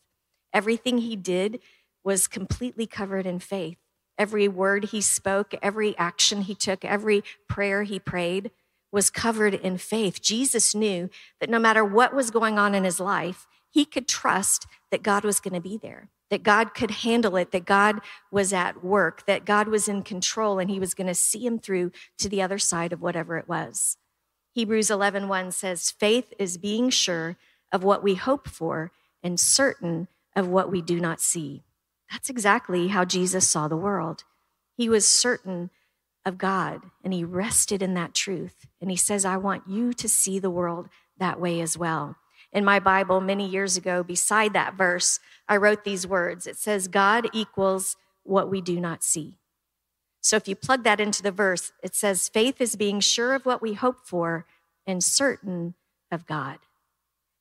Everything 0.52 0.98
he 0.98 1.16
did 1.16 1.60
was 2.04 2.28
completely 2.28 2.86
covered 2.86 3.26
in 3.26 3.38
faith. 3.38 3.78
Every 4.18 4.48
word 4.48 4.86
he 4.86 5.00
spoke, 5.00 5.54
every 5.62 5.96
action 5.96 6.42
he 6.42 6.54
took, 6.54 6.84
every 6.84 7.24
prayer 7.48 7.82
he 7.84 7.98
prayed 7.98 8.50
was 8.96 9.10
covered 9.10 9.52
in 9.52 9.76
faith. 9.76 10.22
Jesus 10.22 10.74
knew 10.74 11.10
that 11.38 11.50
no 11.50 11.58
matter 11.58 11.84
what 11.84 12.14
was 12.14 12.30
going 12.30 12.58
on 12.58 12.74
in 12.74 12.82
his 12.82 12.98
life, 12.98 13.46
he 13.68 13.84
could 13.84 14.08
trust 14.08 14.66
that 14.90 15.02
God 15.02 15.22
was 15.22 15.38
going 15.38 15.52
to 15.52 15.60
be 15.60 15.76
there, 15.76 16.08
that 16.30 16.42
God 16.42 16.72
could 16.72 16.90
handle 16.90 17.36
it, 17.36 17.50
that 17.50 17.66
God 17.66 18.00
was 18.30 18.54
at 18.54 18.82
work, 18.82 19.26
that 19.26 19.44
God 19.44 19.68
was 19.68 19.86
in 19.86 20.02
control 20.02 20.58
and 20.58 20.70
he 20.70 20.80
was 20.80 20.94
going 20.94 21.08
to 21.08 21.14
see 21.14 21.44
him 21.44 21.58
through 21.58 21.92
to 22.16 22.30
the 22.30 22.40
other 22.40 22.56
side 22.56 22.90
of 22.90 23.02
whatever 23.02 23.36
it 23.36 23.46
was. 23.46 23.98
Hebrews 24.54 24.88
11:1 24.88 25.52
says, 25.52 25.90
"Faith 25.90 26.32
is 26.38 26.56
being 26.56 26.88
sure 26.88 27.36
of 27.70 27.84
what 27.84 28.02
we 28.02 28.14
hope 28.14 28.48
for 28.48 28.92
and 29.22 29.38
certain 29.38 30.08
of 30.34 30.48
what 30.48 30.70
we 30.70 30.80
do 30.80 30.98
not 30.98 31.20
see." 31.20 31.64
That's 32.10 32.30
exactly 32.30 32.88
how 32.88 33.04
Jesus 33.04 33.46
saw 33.46 33.68
the 33.68 33.76
world. 33.76 34.24
He 34.74 34.88
was 34.88 35.06
certain 35.06 35.68
of 36.26 36.36
God 36.36 36.82
and 37.02 37.14
he 37.14 37.24
rested 37.24 37.80
in 37.80 37.94
that 37.94 38.12
truth. 38.12 38.66
And 38.80 38.90
he 38.90 38.96
says, 38.96 39.24
I 39.24 39.38
want 39.38 39.62
you 39.68 39.94
to 39.94 40.08
see 40.08 40.38
the 40.38 40.50
world 40.50 40.88
that 41.18 41.40
way 41.40 41.60
as 41.62 41.78
well. 41.78 42.16
In 42.52 42.64
my 42.64 42.80
Bible, 42.80 43.20
many 43.20 43.48
years 43.48 43.76
ago, 43.76 44.02
beside 44.02 44.52
that 44.52 44.74
verse, 44.74 45.20
I 45.48 45.56
wrote 45.56 45.84
these 45.84 46.06
words 46.06 46.46
It 46.46 46.56
says, 46.56 46.88
God 46.88 47.28
equals 47.32 47.96
what 48.24 48.50
we 48.50 48.60
do 48.60 48.80
not 48.80 49.02
see. 49.04 49.38
So 50.20 50.36
if 50.36 50.48
you 50.48 50.56
plug 50.56 50.82
that 50.82 51.00
into 51.00 51.22
the 51.22 51.30
verse, 51.30 51.72
it 51.82 51.94
says, 51.94 52.28
faith 52.28 52.60
is 52.60 52.74
being 52.74 52.98
sure 52.98 53.34
of 53.34 53.46
what 53.46 53.62
we 53.62 53.74
hope 53.74 53.98
for 54.04 54.44
and 54.84 55.02
certain 55.02 55.74
of 56.10 56.26
God. 56.26 56.58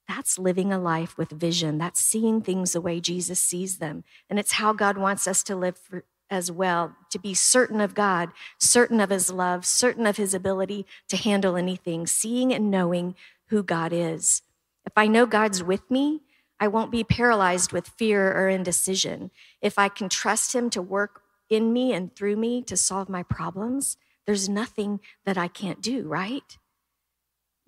That's 0.08 0.38
living 0.38 0.72
a 0.72 0.78
life 0.78 1.18
with 1.18 1.32
vision. 1.32 1.80
That's 1.80 2.00
seeing 2.00 2.42
things 2.42 2.74
the 2.74 2.82
way 2.82 3.00
Jesus 3.00 3.40
sees 3.40 3.80
them. 3.80 4.04
And 4.30 4.38
it's 4.38 4.54
how 4.54 4.72
God 4.72 5.00
wants 5.00 5.28
us 5.28 5.42
to 5.44 5.56
live 5.56 5.80
for, 5.80 6.04
as 6.36 6.52
well, 6.52 6.96
to 7.10 7.18
be 7.18 7.34
certain 7.34 7.82
of 7.82 7.96
God, 7.96 8.30
certain 8.60 9.00
of 9.00 9.10
his 9.10 9.32
love, 9.32 9.66
certain 9.66 10.06
of 10.06 10.18
his 10.18 10.34
ability 10.34 10.86
to 11.08 11.18
handle 11.18 11.56
anything, 11.56 12.06
seeing 12.06 12.54
and 12.54 12.70
knowing 12.70 13.16
who 13.48 13.64
God 13.64 13.92
is. 13.94 14.42
If 14.86 14.94
I 14.96 15.08
know 15.08 15.26
God's 15.26 15.64
with 15.64 15.90
me, 15.90 16.22
I 16.60 16.68
won't 16.68 16.92
be 16.92 17.04
paralyzed 17.04 17.72
with 17.72 17.88
fear 17.88 18.32
or 18.32 18.50
indecision. 18.50 19.32
If 19.62 19.80
I 19.80 19.90
can 19.90 20.10
trust 20.10 20.54
him 20.54 20.70
to 20.72 20.82
work 20.82 21.22
in 21.50 21.74
me 21.74 21.94
and 21.94 22.16
through 22.16 22.36
me 22.36 22.62
to 22.64 22.78
solve 22.78 23.10
my 23.10 23.24
problems, 23.24 23.98
there's 24.26 24.50
nothing 24.50 25.00
that 25.26 25.38
I 25.38 25.48
can't 25.48 25.82
do, 25.82 26.08
right? 26.08 26.58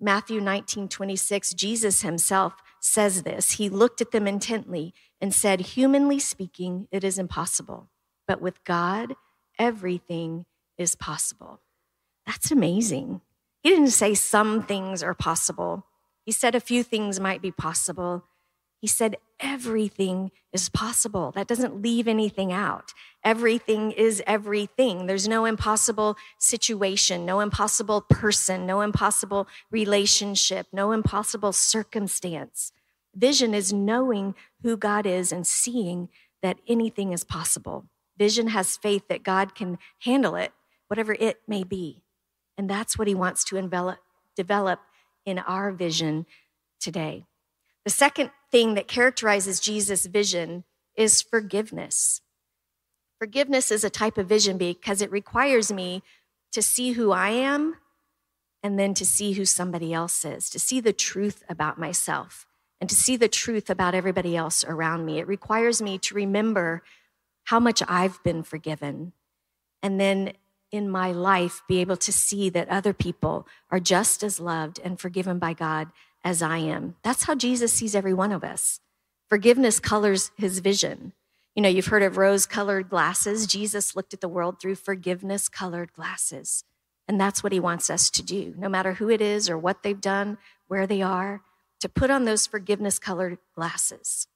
Matthew 0.00 0.40
19, 0.40 0.88
26, 0.88 1.54
Jesus 1.54 2.02
himself 2.02 2.54
says 2.80 3.22
this. 3.22 3.52
He 3.52 3.68
looked 3.68 4.00
at 4.00 4.12
them 4.12 4.28
intently 4.28 4.94
and 5.20 5.34
said, 5.34 5.60
Humanly 5.60 6.18
speaking, 6.18 6.86
it 6.92 7.02
is 7.02 7.18
impossible 7.18 7.88
but 8.28 8.40
with 8.40 8.62
God, 8.62 9.14
everything 9.58 10.44
is 10.76 10.94
possible. 10.94 11.60
That's 12.26 12.52
amazing. 12.52 13.22
He 13.62 13.70
didn't 13.70 13.88
say 13.88 14.14
some 14.14 14.62
things 14.62 15.02
are 15.02 15.14
possible. 15.14 15.86
He 16.24 16.30
said 16.30 16.54
a 16.54 16.60
few 16.60 16.82
things 16.82 17.18
might 17.18 17.42
be 17.42 17.50
possible. 17.50 18.24
He 18.80 18.86
said 18.86 19.16
everything 19.40 20.30
is 20.52 20.68
possible. 20.68 21.32
That 21.32 21.48
doesn't 21.48 21.82
leave 21.82 22.06
anything 22.06 22.52
out. 22.52 22.92
Everything 23.24 23.90
is 23.92 24.22
everything. 24.26 25.06
There's 25.06 25.26
no 25.26 25.46
impossible 25.46 26.16
situation, 26.38 27.24
no 27.24 27.40
impossible 27.40 28.02
person, 28.02 28.66
no 28.66 28.82
impossible 28.82 29.48
relationship, 29.70 30.66
no 30.72 30.92
impossible 30.92 31.52
circumstance. 31.52 32.72
Vision 33.16 33.54
is 33.54 33.72
knowing 33.72 34.34
who 34.62 34.76
God 34.76 35.06
is 35.06 35.32
and 35.32 35.46
seeing 35.46 36.08
that 36.42 36.58
anything 36.68 37.12
is 37.12 37.24
possible. 37.24 37.86
Vision 38.18 38.48
has 38.48 38.76
faith 38.76 39.08
that 39.08 39.22
God 39.22 39.54
can 39.54 39.78
handle 40.00 40.34
it, 40.34 40.52
whatever 40.88 41.14
it 41.14 41.40
may 41.46 41.64
be. 41.64 42.02
And 42.56 42.68
that's 42.68 42.98
what 42.98 43.08
he 43.08 43.14
wants 43.14 43.44
to 43.44 43.56
envelop, 43.56 43.98
develop 44.34 44.80
in 45.24 45.38
our 45.38 45.70
vision 45.70 46.26
today. 46.80 47.24
The 47.84 47.90
second 47.90 48.30
thing 48.50 48.74
that 48.74 48.88
characterizes 48.88 49.60
Jesus' 49.60 50.06
vision 50.06 50.64
is 50.96 51.22
forgiveness. 51.22 52.20
Forgiveness 53.18 53.70
is 53.70 53.84
a 53.84 53.90
type 53.90 54.18
of 54.18 54.26
vision 54.26 54.58
because 54.58 55.00
it 55.00 55.10
requires 55.10 55.72
me 55.72 56.02
to 56.52 56.62
see 56.62 56.92
who 56.92 57.12
I 57.12 57.30
am 57.30 57.76
and 58.62 58.78
then 58.78 58.94
to 58.94 59.06
see 59.06 59.32
who 59.32 59.44
somebody 59.44 59.92
else 59.92 60.24
is, 60.24 60.50
to 60.50 60.58
see 60.58 60.80
the 60.80 60.92
truth 60.92 61.44
about 61.48 61.78
myself 61.78 62.46
and 62.80 62.88
to 62.90 62.96
see 62.96 63.16
the 63.16 63.28
truth 63.28 63.70
about 63.70 63.94
everybody 63.94 64.36
else 64.36 64.64
around 64.64 65.04
me. 65.04 65.18
It 65.18 65.28
requires 65.28 65.80
me 65.82 65.98
to 65.98 66.14
remember 66.14 66.82
how 67.48 67.58
much 67.58 67.82
I've 67.88 68.22
been 68.22 68.42
forgiven 68.42 69.14
and 69.82 69.98
then 69.98 70.34
in 70.70 70.90
my 70.90 71.12
life 71.12 71.62
be 71.66 71.80
able 71.80 71.96
to 71.96 72.12
see 72.12 72.50
that 72.50 72.68
other 72.68 72.92
people 72.92 73.46
are 73.70 73.80
just 73.80 74.22
as 74.22 74.38
loved 74.38 74.78
and 74.84 75.00
forgiven 75.00 75.38
by 75.38 75.54
God 75.54 75.88
as 76.22 76.42
I 76.42 76.58
am. 76.58 76.96
That's 77.02 77.24
how 77.24 77.34
Jesus 77.34 77.72
sees 77.72 77.94
every 77.94 78.12
one 78.12 78.32
of 78.32 78.44
us. 78.44 78.80
Forgiveness 79.30 79.80
colors 79.80 80.30
his 80.36 80.58
vision. 80.58 81.14
You 81.54 81.62
know, 81.62 81.70
you've 81.70 81.86
heard 81.86 82.02
of 82.02 82.18
rose 82.18 82.44
colored 82.44 82.90
glasses. 82.90 83.46
Jesus 83.46 83.96
looked 83.96 84.12
at 84.12 84.20
the 84.20 84.28
world 84.28 84.60
through 84.60 84.74
forgiveness 84.74 85.48
colored 85.48 85.94
glasses. 85.94 86.64
And 87.08 87.18
that's 87.18 87.42
what 87.42 87.52
he 87.52 87.60
wants 87.60 87.88
us 87.88 88.10
to 88.10 88.22
do, 88.22 88.52
no 88.58 88.68
matter 88.68 88.92
who 88.92 89.08
it 89.08 89.22
is 89.22 89.48
or 89.48 89.56
what 89.56 89.82
they've 89.82 89.98
done, 89.98 90.36
where 90.66 90.86
they 90.86 91.00
are, 91.00 91.40
to 91.80 91.88
put 91.88 92.10
on 92.10 92.26
those 92.26 92.46
forgiveness 92.46 92.98
colored 92.98 93.38
glasses. 93.54 94.26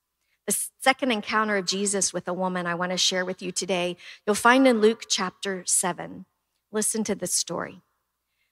The 0.46 0.58
second 0.80 1.12
encounter 1.12 1.56
of 1.56 1.66
Jesus 1.66 2.12
with 2.12 2.26
a 2.26 2.34
woman 2.34 2.66
I 2.66 2.74
want 2.74 2.90
to 2.90 2.98
share 2.98 3.24
with 3.24 3.42
you 3.42 3.52
today, 3.52 3.96
you'll 4.26 4.34
find 4.34 4.66
in 4.66 4.80
Luke 4.80 5.04
chapter 5.08 5.62
7. 5.66 6.26
Listen 6.72 7.04
to 7.04 7.14
this 7.14 7.32
story. 7.32 7.82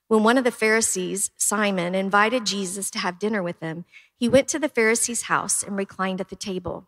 When 0.07 0.23
one 0.23 0.37
of 0.37 0.43
the 0.43 0.51
Pharisees, 0.51 1.31
Simon, 1.37 1.95
invited 1.95 2.45
Jesus 2.45 2.91
to 2.91 2.99
have 2.99 3.19
dinner 3.19 3.43
with 3.43 3.59
him, 3.59 3.85
he 4.15 4.29
went 4.29 4.47
to 4.49 4.59
the 4.59 4.69
Pharisee's 4.69 5.23
house 5.23 5.63
and 5.63 5.75
reclined 5.75 6.21
at 6.21 6.29
the 6.29 6.35
table. 6.35 6.87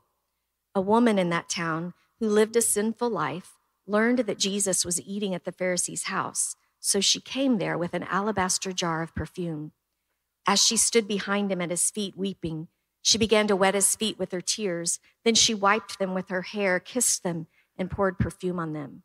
A 0.75 0.81
woman 0.81 1.19
in 1.19 1.29
that 1.29 1.49
town 1.49 1.93
who 2.19 2.29
lived 2.29 2.55
a 2.55 2.61
sinful 2.61 3.09
life 3.09 3.57
learned 3.85 4.19
that 4.19 4.39
Jesus 4.39 4.85
was 4.85 5.01
eating 5.01 5.35
at 5.35 5.43
the 5.43 5.51
Pharisee's 5.51 6.03
house, 6.03 6.55
so 6.79 6.99
she 6.99 7.19
came 7.19 7.57
there 7.57 7.77
with 7.77 7.93
an 7.93 8.03
alabaster 8.03 8.71
jar 8.71 9.01
of 9.01 9.15
perfume. 9.15 9.71
As 10.45 10.63
she 10.63 10.77
stood 10.77 11.07
behind 11.07 11.51
him 11.51 11.61
at 11.61 11.69
his 11.69 11.89
feet, 11.89 12.17
weeping, 12.17 12.67
she 13.03 13.17
began 13.17 13.47
to 13.47 13.55
wet 13.55 13.75
his 13.75 13.95
feet 13.95 14.17
with 14.17 14.31
her 14.31 14.41
tears. 14.41 14.99
Then 15.25 15.35
she 15.35 15.53
wiped 15.53 15.99
them 15.99 16.13
with 16.13 16.29
her 16.29 16.41
hair, 16.41 16.79
kissed 16.79 17.21
them, 17.21 17.47
and 17.77 17.91
poured 17.91 18.17
perfume 18.17 18.59
on 18.59 18.71
them. 18.71 19.03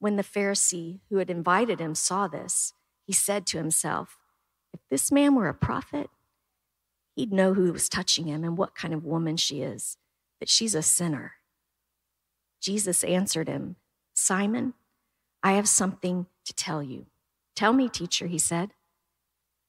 When 0.00 0.16
the 0.16 0.24
Pharisee 0.24 0.98
who 1.08 1.18
had 1.18 1.30
invited 1.30 1.80
him 1.80 1.94
saw 1.94 2.26
this, 2.26 2.74
he 3.06 3.12
said 3.12 3.46
to 3.46 3.58
himself, 3.58 4.18
If 4.72 4.80
this 4.90 5.12
man 5.12 5.36
were 5.36 5.48
a 5.48 5.54
prophet, 5.54 6.10
he'd 7.14 7.32
know 7.32 7.54
who 7.54 7.72
was 7.72 7.88
touching 7.88 8.26
him 8.26 8.42
and 8.42 8.58
what 8.58 8.74
kind 8.74 8.92
of 8.92 9.04
woman 9.04 9.36
she 9.36 9.62
is, 9.62 9.96
that 10.40 10.48
she's 10.48 10.74
a 10.74 10.82
sinner. 10.82 11.34
Jesus 12.60 13.04
answered 13.04 13.46
him, 13.46 13.76
Simon, 14.12 14.74
I 15.40 15.52
have 15.52 15.68
something 15.68 16.26
to 16.46 16.52
tell 16.52 16.82
you. 16.82 17.06
Tell 17.54 17.72
me, 17.72 17.88
teacher, 17.88 18.26
he 18.26 18.38
said. 18.38 18.70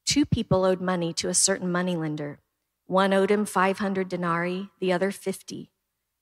Two 0.04 0.26
people 0.26 0.64
owed 0.64 0.80
money 0.80 1.12
to 1.12 1.28
a 1.28 1.34
certain 1.34 1.70
moneylender. 1.70 2.40
One 2.86 3.12
owed 3.12 3.30
him 3.30 3.44
500 3.44 4.08
denarii, 4.08 4.70
the 4.80 4.92
other 4.92 5.10
50. 5.10 5.70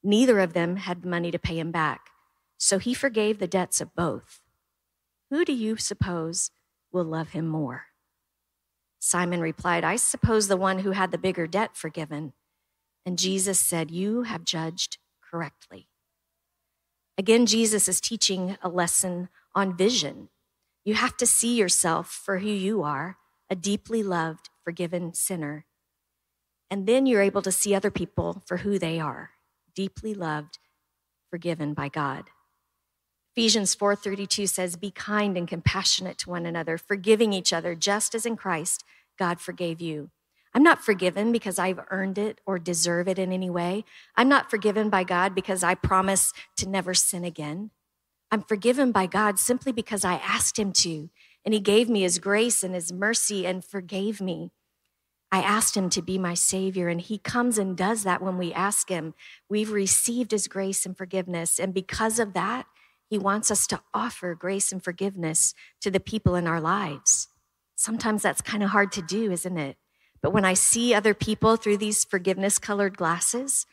Neither 0.02 0.40
of 0.40 0.52
them 0.52 0.76
had 0.76 1.04
money 1.04 1.30
to 1.30 1.38
pay 1.38 1.58
him 1.58 1.70
back, 1.70 2.10
so 2.58 2.78
he 2.78 2.94
forgave 2.94 3.38
the 3.38 3.46
debts 3.46 3.80
of 3.80 3.94
both. 3.94 4.40
Who 5.30 5.44
do 5.44 5.52
you 5.52 5.76
suppose 5.76 6.50
will 6.94 7.04
love 7.04 7.30
him 7.30 7.46
more. 7.46 7.86
Simon 9.00 9.40
replied, 9.40 9.84
I 9.84 9.96
suppose 9.96 10.48
the 10.48 10.56
one 10.56 10.78
who 10.78 10.92
had 10.92 11.10
the 11.10 11.18
bigger 11.18 11.46
debt 11.46 11.76
forgiven. 11.76 12.32
And 13.04 13.18
Jesus 13.18 13.60
said, 13.60 13.90
You 13.90 14.22
have 14.22 14.44
judged 14.44 14.96
correctly. 15.20 15.88
Again, 17.18 17.44
Jesus 17.44 17.86
is 17.86 18.00
teaching 18.00 18.56
a 18.62 18.68
lesson 18.68 19.28
on 19.54 19.76
vision. 19.76 20.30
You 20.84 20.94
have 20.94 21.16
to 21.18 21.26
see 21.26 21.54
yourself 21.54 22.08
for 22.08 22.38
who 22.38 22.48
you 22.48 22.82
are, 22.82 23.18
a 23.50 23.56
deeply 23.56 24.02
loved, 24.02 24.48
forgiven 24.62 25.12
sinner. 25.12 25.66
And 26.70 26.86
then 26.86 27.06
you're 27.06 27.22
able 27.22 27.42
to 27.42 27.52
see 27.52 27.74
other 27.74 27.90
people 27.90 28.42
for 28.46 28.58
who 28.58 28.78
they 28.78 28.98
are, 28.98 29.30
deeply 29.74 30.14
loved, 30.14 30.58
forgiven 31.30 31.74
by 31.74 31.88
God. 31.88 32.30
Ephesians 33.36 33.74
4:32 33.74 34.48
says 34.48 34.76
be 34.76 34.90
kind 34.92 35.36
and 35.36 35.48
compassionate 35.48 36.18
to 36.18 36.30
one 36.30 36.46
another, 36.46 36.78
forgiving 36.78 37.32
each 37.32 37.52
other 37.52 37.74
just 37.74 38.14
as 38.14 38.24
in 38.24 38.36
Christ 38.36 38.84
God 39.18 39.40
forgave 39.40 39.80
you. 39.80 40.10
I'm 40.54 40.62
not 40.62 40.84
forgiven 40.84 41.32
because 41.32 41.58
I've 41.58 41.80
earned 41.90 42.16
it 42.16 42.40
or 42.46 42.60
deserve 42.60 43.08
it 43.08 43.18
in 43.18 43.32
any 43.32 43.50
way. 43.50 43.84
I'm 44.16 44.28
not 44.28 44.50
forgiven 44.50 44.88
by 44.88 45.02
God 45.02 45.34
because 45.34 45.64
I 45.64 45.74
promise 45.74 46.32
to 46.58 46.68
never 46.68 46.94
sin 46.94 47.24
again. 47.24 47.70
I'm 48.30 48.42
forgiven 48.42 48.92
by 48.92 49.06
God 49.06 49.38
simply 49.38 49.72
because 49.72 50.04
I 50.04 50.14
asked 50.14 50.58
him 50.58 50.72
to, 50.74 51.10
and 51.44 51.52
he 51.52 51.60
gave 51.60 51.88
me 51.88 52.02
his 52.02 52.20
grace 52.20 52.62
and 52.62 52.74
his 52.74 52.92
mercy 52.92 53.46
and 53.46 53.64
forgave 53.64 54.20
me. 54.20 54.52
I 55.34 55.40
asked 55.40 55.76
him 55.76 55.90
to 55.90 56.00
be 56.00 56.16
my 56.16 56.34
savior, 56.34 56.86
and 56.86 57.00
he 57.00 57.18
comes 57.18 57.58
and 57.58 57.76
does 57.76 58.04
that 58.04 58.22
when 58.22 58.38
we 58.38 58.52
ask 58.52 58.88
him. 58.88 59.14
We've 59.48 59.72
received 59.72 60.30
his 60.30 60.46
grace 60.46 60.86
and 60.86 60.96
forgiveness, 60.96 61.58
and 61.58 61.74
because 61.74 62.20
of 62.20 62.34
that, 62.34 62.66
he 63.10 63.18
wants 63.18 63.50
us 63.50 63.66
to 63.66 63.82
offer 63.92 64.36
grace 64.36 64.70
and 64.70 64.80
forgiveness 64.80 65.52
to 65.80 65.90
the 65.90 65.98
people 65.98 66.36
in 66.36 66.46
our 66.46 66.60
lives. 66.60 67.26
Sometimes 67.74 68.22
that's 68.22 68.42
kind 68.42 68.62
of 68.62 68.70
hard 68.70 68.92
to 68.92 69.02
do, 69.02 69.32
isn't 69.32 69.58
it? 69.58 69.76
But 70.22 70.32
when 70.32 70.44
I 70.44 70.54
see 70.54 70.94
other 70.94 71.14
people 71.14 71.56
through 71.56 71.78
these 71.78 72.04
forgiveness 72.04 72.60
colored 72.60 72.96
glasses, 72.96 73.66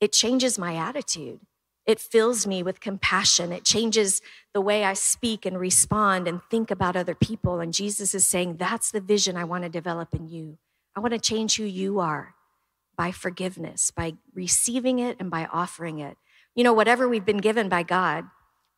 it 0.00 0.14
changes 0.14 0.58
my 0.58 0.76
attitude. 0.76 1.40
It 1.84 2.00
fills 2.00 2.46
me 2.46 2.62
with 2.62 2.80
compassion. 2.80 3.52
It 3.52 3.66
changes 3.66 4.22
the 4.54 4.62
way 4.62 4.82
I 4.82 4.94
speak 4.94 5.44
and 5.44 5.60
respond 5.60 6.26
and 6.26 6.40
think 6.50 6.70
about 6.70 6.96
other 6.96 7.14
people. 7.14 7.60
And 7.60 7.74
Jesus 7.74 8.14
is 8.14 8.26
saying, 8.26 8.56
That's 8.56 8.90
the 8.90 9.02
vision 9.02 9.36
I 9.36 9.44
want 9.44 9.64
to 9.64 9.68
develop 9.68 10.14
in 10.14 10.26
you. 10.28 10.56
I 10.96 11.00
want 11.00 11.12
to 11.12 11.20
change 11.20 11.56
who 11.56 11.64
you 11.64 12.00
are 12.00 12.34
by 12.96 13.12
forgiveness, 13.12 13.90
by 13.90 14.14
receiving 14.34 14.98
it 14.98 15.18
and 15.20 15.30
by 15.30 15.46
offering 15.52 15.98
it. 15.98 16.16
You 16.54 16.64
know, 16.64 16.72
whatever 16.72 17.06
we've 17.06 17.24
been 17.24 17.36
given 17.36 17.68
by 17.68 17.82
God, 17.82 18.24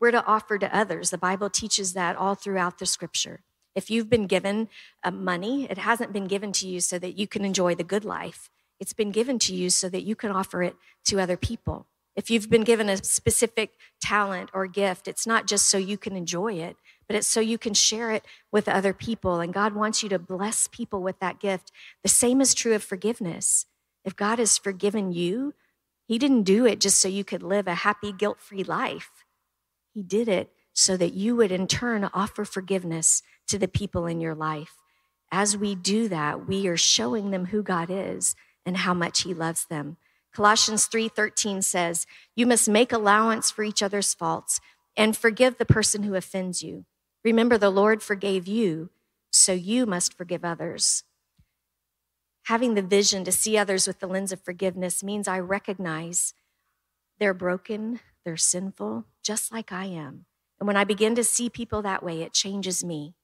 we're 0.01 0.11
to 0.11 0.27
offer 0.27 0.59
to 0.59 0.77
others. 0.77 1.11
The 1.11 1.19
Bible 1.19 1.49
teaches 1.49 1.93
that 1.93 2.17
all 2.17 2.35
throughout 2.35 2.79
the 2.79 2.87
scripture. 2.87 3.41
If 3.77 3.89
you've 3.89 4.11
been 4.11 4.27
given 4.27 4.69
uh, 5.05 5.13
money, 5.13 5.69
it 5.71 5.79
hasn't 5.79 6.13
been 6.13 6.27
given 6.27 6.51
to 6.55 6.67
you 6.67 6.81
so 6.81 6.99
that 6.99 7.17
you 7.17 7.29
can 7.29 7.45
enjoy 7.45 7.77
the 7.77 7.85
good 7.85 8.05
life. 8.05 8.51
It's 8.81 8.93
been 8.93 9.13
given 9.13 9.39
to 9.41 9.55
you 9.55 9.71
so 9.71 9.89
that 9.89 10.03
you 10.03 10.17
can 10.17 10.33
offer 10.33 10.65
it 10.65 10.75
to 11.05 11.21
other 11.21 11.37
people. 11.37 11.87
If 12.17 12.31
you've 12.31 12.51
been 12.51 12.65
given 12.65 12.89
a 12.89 12.97
specific 12.97 13.75
talent 14.01 14.51
or 14.53 14.67
gift, 14.67 15.07
it's 15.07 15.27
not 15.27 15.47
just 15.47 15.69
so 15.69 15.79
you 15.79 15.97
can 15.97 16.17
enjoy 16.17 16.55
it, 16.55 16.77
but 17.09 17.17
it's 17.17 17.27
so 17.27 17.41
you 17.41 17.59
can 17.59 17.75
share 17.75 18.13
it 18.13 18.25
with 18.53 18.69
other 18.69 18.93
people. 18.93 19.41
And 19.41 19.53
God 19.53 19.75
wants 19.75 20.03
you 20.03 20.09
to 20.11 20.19
bless 20.19 20.69
people 20.69 21.03
with 21.03 21.19
that 21.19 21.41
gift. 21.41 21.73
The 22.03 22.09
same 22.09 22.41
is 22.41 22.55
true 22.55 22.75
of 22.75 22.85
forgiveness. 22.85 23.67
If 24.05 24.15
God 24.15 24.39
has 24.39 24.59
forgiven 24.59 25.11
you, 25.11 25.55
He 26.07 26.19
didn't 26.19 26.45
do 26.45 26.67
it 26.67 26.81
just 26.81 27.01
so 27.01 27.09
you 27.09 27.25
could 27.25 27.43
live 27.43 27.67
a 27.67 27.75
happy, 27.75 28.13
guilt 28.13 28.41
free 28.41 28.63
life. 28.63 29.25
He 29.93 30.03
did 30.03 30.29
it 30.29 30.53
so 30.73 30.97
that 30.97 31.15
you 31.15 31.35
would 31.35 31.51
in 31.51 31.67
turn 31.67 32.09
offer 32.15 32.45
forgiveness 32.45 33.23
to 33.49 33.59
the 33.59 33.67
people 33.67 34.07
in 34.07 34.21
your 34.21 34.35
life. 34.35 34.77
As 35.33 35.57
we 35.57 35.75
do 35.75 36.09
that, 36.09 36.47
we 36.47 36.69
are 36.69 36.77
showing 36.77 37.31
them 37.31 37.47
who 37.47 37.63
God 37.63 37.89
is 37.91 38.37
and 38.65 38.77
how 38.77 38.95
much 38.95 39.23
he 39.23 39.35
loves 39.35 39.65
them. 39.65 39.97
Colossians 40.33 40.87
3:13 40.87 41.63
says, 41.63 42.07
"You 42.37 42.47
must 42.47 42.69
make 42.69 42.93
allowance 42.93 43.51
for 43.51 43.65
each 43.65 43.83
other's 43.83 44.15
faults 44.15 44.61
and 44.99 45.17
forgive 45.17 45.57
the 45.57 45.65
person 45.65 46.03
who 46.03 46.17
offends 46.17 46.63
you. 46.63 46.85
Remember 47.25 47.59
the 47.59 47.71
Lord 47.71 48.03
forgave 48.03 48.47
you, 48.47 48.91
so 49.31 49.53
you 49.53 49.87
must 49.87 50.15
forgive 50.15 50.45
others." 50.45 51.05
Having 52.45 52.75
the 52.75 52.83
vision 52.83 53.25
to 53.25 53.33
see 53.33 53.59
others 53.59 53.87
with 53.87 53.99
the 54.01 54.07
lens 54.07 54.33
of 54.33 54.43
forgiveness 54.43 55.03
means 55.03 55.29
I 55.29 55.39
recognize 55.39 56.33
they're 57.19 57.35
broken, 57.35 58.01
they're 58.25 58.37
sinful, 58.37 59.05
just 59.23 59.53
like 59.53 59.71
I 59.71 59.85
am. 59.85 60.25
And 60.59 60.67
when 60.67 60.77
I 60.77 60.85
begin 60.85 61.15
to 61.17 61.25
see 61.25 61.51
people 61.51 61.83
that 61.83 62.03
way, 62.03 62.23
it 62.23 62.33
changes 62.33 62.83
me. 62.83 63.15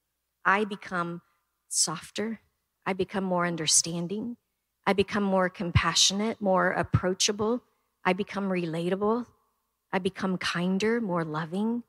I 0.43 0.63
become 0.63 1.21
softer, 1.67 2.41
I 2.85 2.93
become 2.93 3.23
more 3.23 3.45
understanding, 3.47 4.37
I 4.85 4.93
become 4.93 5.23
more 5.23 5.49
compassionate, 5.49 6.39
more 6.39 6.71
approachable. 6.71 7.63
I 8.03 8.13
become 8.13 8.49
relatable. 8.49 9.25
I 9.91 9.97
become 9.97 10.37
kinder, 10.37 11.01
more 11.01 11.23
loving. 11.23 11.83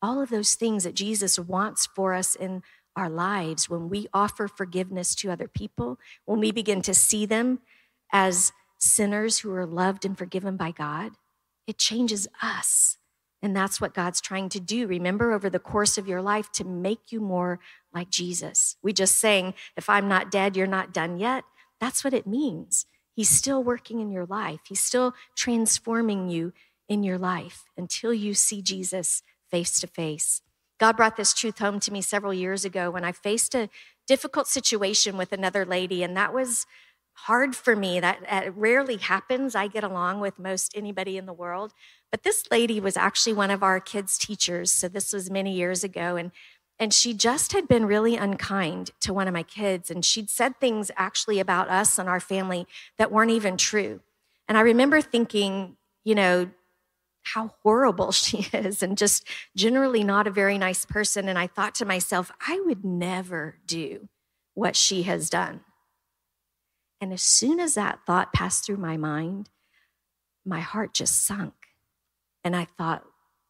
All 0.00 0.20
of 0.20 0.30
those 0.30 0.54
things 0.54 0.84
that 0.84 0.94
Jesus 0.94 1.38
wants 1.38 1.86
for 1.86 2.14
us 2.14 2.34
in 2.34 2.62
our 2.96 3.08
lives 3.08 3.68
when 3.68 3.88
we 3.88 4.08
offer 4.12 4.48
forgiveness 4.48 5.14
to 5.16 5.30
other 5.30 5.48
people, 5.48 5.98
when 6.24 6.40
we 6.40 6.50
begin 6.50 6.82
to 6.82 6.94
see 6.94 7.26
them 7.26 7.60
as 8.12 8.52
sinners 8.78 9.38
who 9.38 9.52
are 9.52 9.66
loved 9.66 10.04
and 10.04 10.16
forgiven 10.16 10.56
by 10.56 10.70
God, 10.70 11.12
it 11.66 11.78
changes 11.78 12.26
us. 12.42 12.98
And 13.40 13.54
that's 13.54 13.80
what 13.80 13.94
God's 13.94 14.20
trying 14.20 14.48
to 14.50 14.60
do. 14.60 14.86
Remember, 14.86 15.32
over 15.32 15.48
the 15.48 15.60
course 15.60 15.96
of 15.96 16.08
your 16.08 16.20
life, 16.20 16.50
to 16.52 16.64
make 16.64 17.12
you 17.12 17.20
more 17.20 17.60
like 17.94 18.10
Jesus. 18.10 18.76
We 18.82 18.92
just 18.92 19.14
saying, 19.14 19.54
if 19.76 19.88
I'm 19.88 20.08
not 20.08 20.30
dead, 20.30 20.56
you're 20.56 20.66
not 20.66 20.92
done 20.92 21.18
yet. 21.18 21.44
That's 21.80 22.02
what 22.02 22.14
it 22.14 22.26
means. 22.26 22.84
He's 23.14 23.28
still 23.28 23.62
working 23.62 24.00
in 24.00 24.10
your 24.10 24.26
life, 24.26 24.60
He's 24.68 24.80
still 24.80 25.14
transforming 25.36 26.28
you 26.28 26.52
in 26.88 27.02
your 27.02 27.18
life 27.18 27.64
until 27.76 28.14
you 28.14 28.34
see 28.34 28.62
Jesus 28.62 29.22
face 29.50 29.80
to 29.80 29.86
face. 29.86 30.42
God 30.78 30.96
brought 30.96 31.16
this 31.16 31.34
truth 31.34 31.58
home 31.58 31.80
to 31.80 31.92
me 31.92 32.00
several 32.00 32.32
years 32.32 32.64
ago 32.64 32.90
when 32.90 33.04
I 33.04 33.12
faced 33.12 33.54
a 33.54 33.68
difficult 34.06 34.46
situation 34.46 35.16
with 35.16 35.32
another 35.32 35.64
lady, 35.64 36.02
and 36.02 36.16
that 36.16 36.32
was 36.32 36.66
hard 37.22 37.56
for 37.56 37.74
me. 37.74 37.98
That, 37.98 38.52
rarely 38.56 38.96
happens. 38.96 39.54
I 39.54 39.66
get 39.66 39.82
along 39.82 40.20
with 40.20 40.38
most 40.38 40.72
anybody 40.76 41.16
in 41.16 41.26
the 41.26 41.32
world. 41.32 41.72
But 42.10 42.22
this 42.22 42.44
lady 42.50 42.80
was 42.80 42.96
actually 42.96 43.32
one 43.32 43.50
of 43.50 43.62
our 43.62 43.80
kids' 43.80 44.16
teachers. 44.16 44.72
So 44.72 44.88
this 44.88 45.12
was 45.12 45.30
many 45.30 45.52
years 45.52 45.82
ago. 45.82 46.16
And, 46.16 46.30
and 46.78 46.94
she 46.94 47.12
just 47.12 47.52
had 47.52 47.66
been 47.66 47.86
really 47.86 48.16
unkind 48.16 48.92
to 49.00 49.12
one 49.12 49.26
of 49.26 49.34
my 49.34 49.42
kids. 49.42 49.90
And 49.90 50.04
she'd 50.04 50.30
said 50.30 50.58
things 50.58 50.90
actually 50.96 51.40
about 51.40 51.68
us 51.68 51.98
and 51.98 52.08
our 52.08 52.20
family 52.20 52.66
that 52.98 53.10
weren't 53.10 53.32
even 53.32 53.56
true. 53.56 54.00
And 54.46 54.56
I 54.56 54.62
remember 54.62 55.00
thinking, 55.00 55.76
you 56.04 56.14
know, 56.14 56.50
how 57.34 57.54
horrible 57.62 58.12
she 58.12 58.48
is 58.52 58.82
and 58.82 58.96
just 58.96 59.24
generally 59.56 60.04
not 60.04 60.26
a 60.26 60.30
very 60.30 60.58
nice 60.58 60.84
person. 60.84 61.28
And 61.28 61.38
I 61.38 61.46
thought 61.46 61.74
to 61.76 61.84
myself, 61.84 62.30
I 62.46 62.60
would 62.64 62.84
never 62.84 63.56
do 63.66 64.08
what 64.54 64.76
she 64.76 65.04
has 65.04 65.30
done. 65.30 65.60
And 67.00 67.12
as 67.12 67.22
soon 67.22 67.60
as 67.60 67.74
that 67.74 68.00
thought 68.06 68.32
passed 68.32 68.66
through 68.66 68.78
my 68.78 68.96
mind, 68.96 69.50
my 70.44 70.60
heart 70.60 70.94
just 70.94 71.24
sunk. 71.24 71.54
And 72.42 72.56
I 72.56 72.64
thought, 72.64 73.04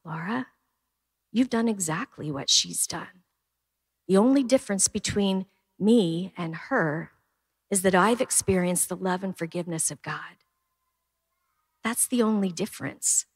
Laura, 0.05 0.49
you've 1.33 1.51
done 1.51 1.69
exactly 1.69 2.31
what 2.31 2.51
she's 2.51 2.87
done. 2.87 3.23
The 4.07 4.17
only 4.17 4.43
difference 4.43 4.89
between 4.89 5.47
me 5.79 6.33
and 6.37 6.55
her 6.55 7.13
is 7.71 7.83
that 7.83 7.95
I've 7.95 8.21
experienced 8.21 8.89
the 8.89 8.97
love 8.97 9.23
and 9.23 9.37
forgiveness 9.37 9.91
of 9.91 10.03
God. 10.03 10.39
That's 11.85 12.09
the 12.09 12.23
only 12.23 12.51
difference. 12.51 13.27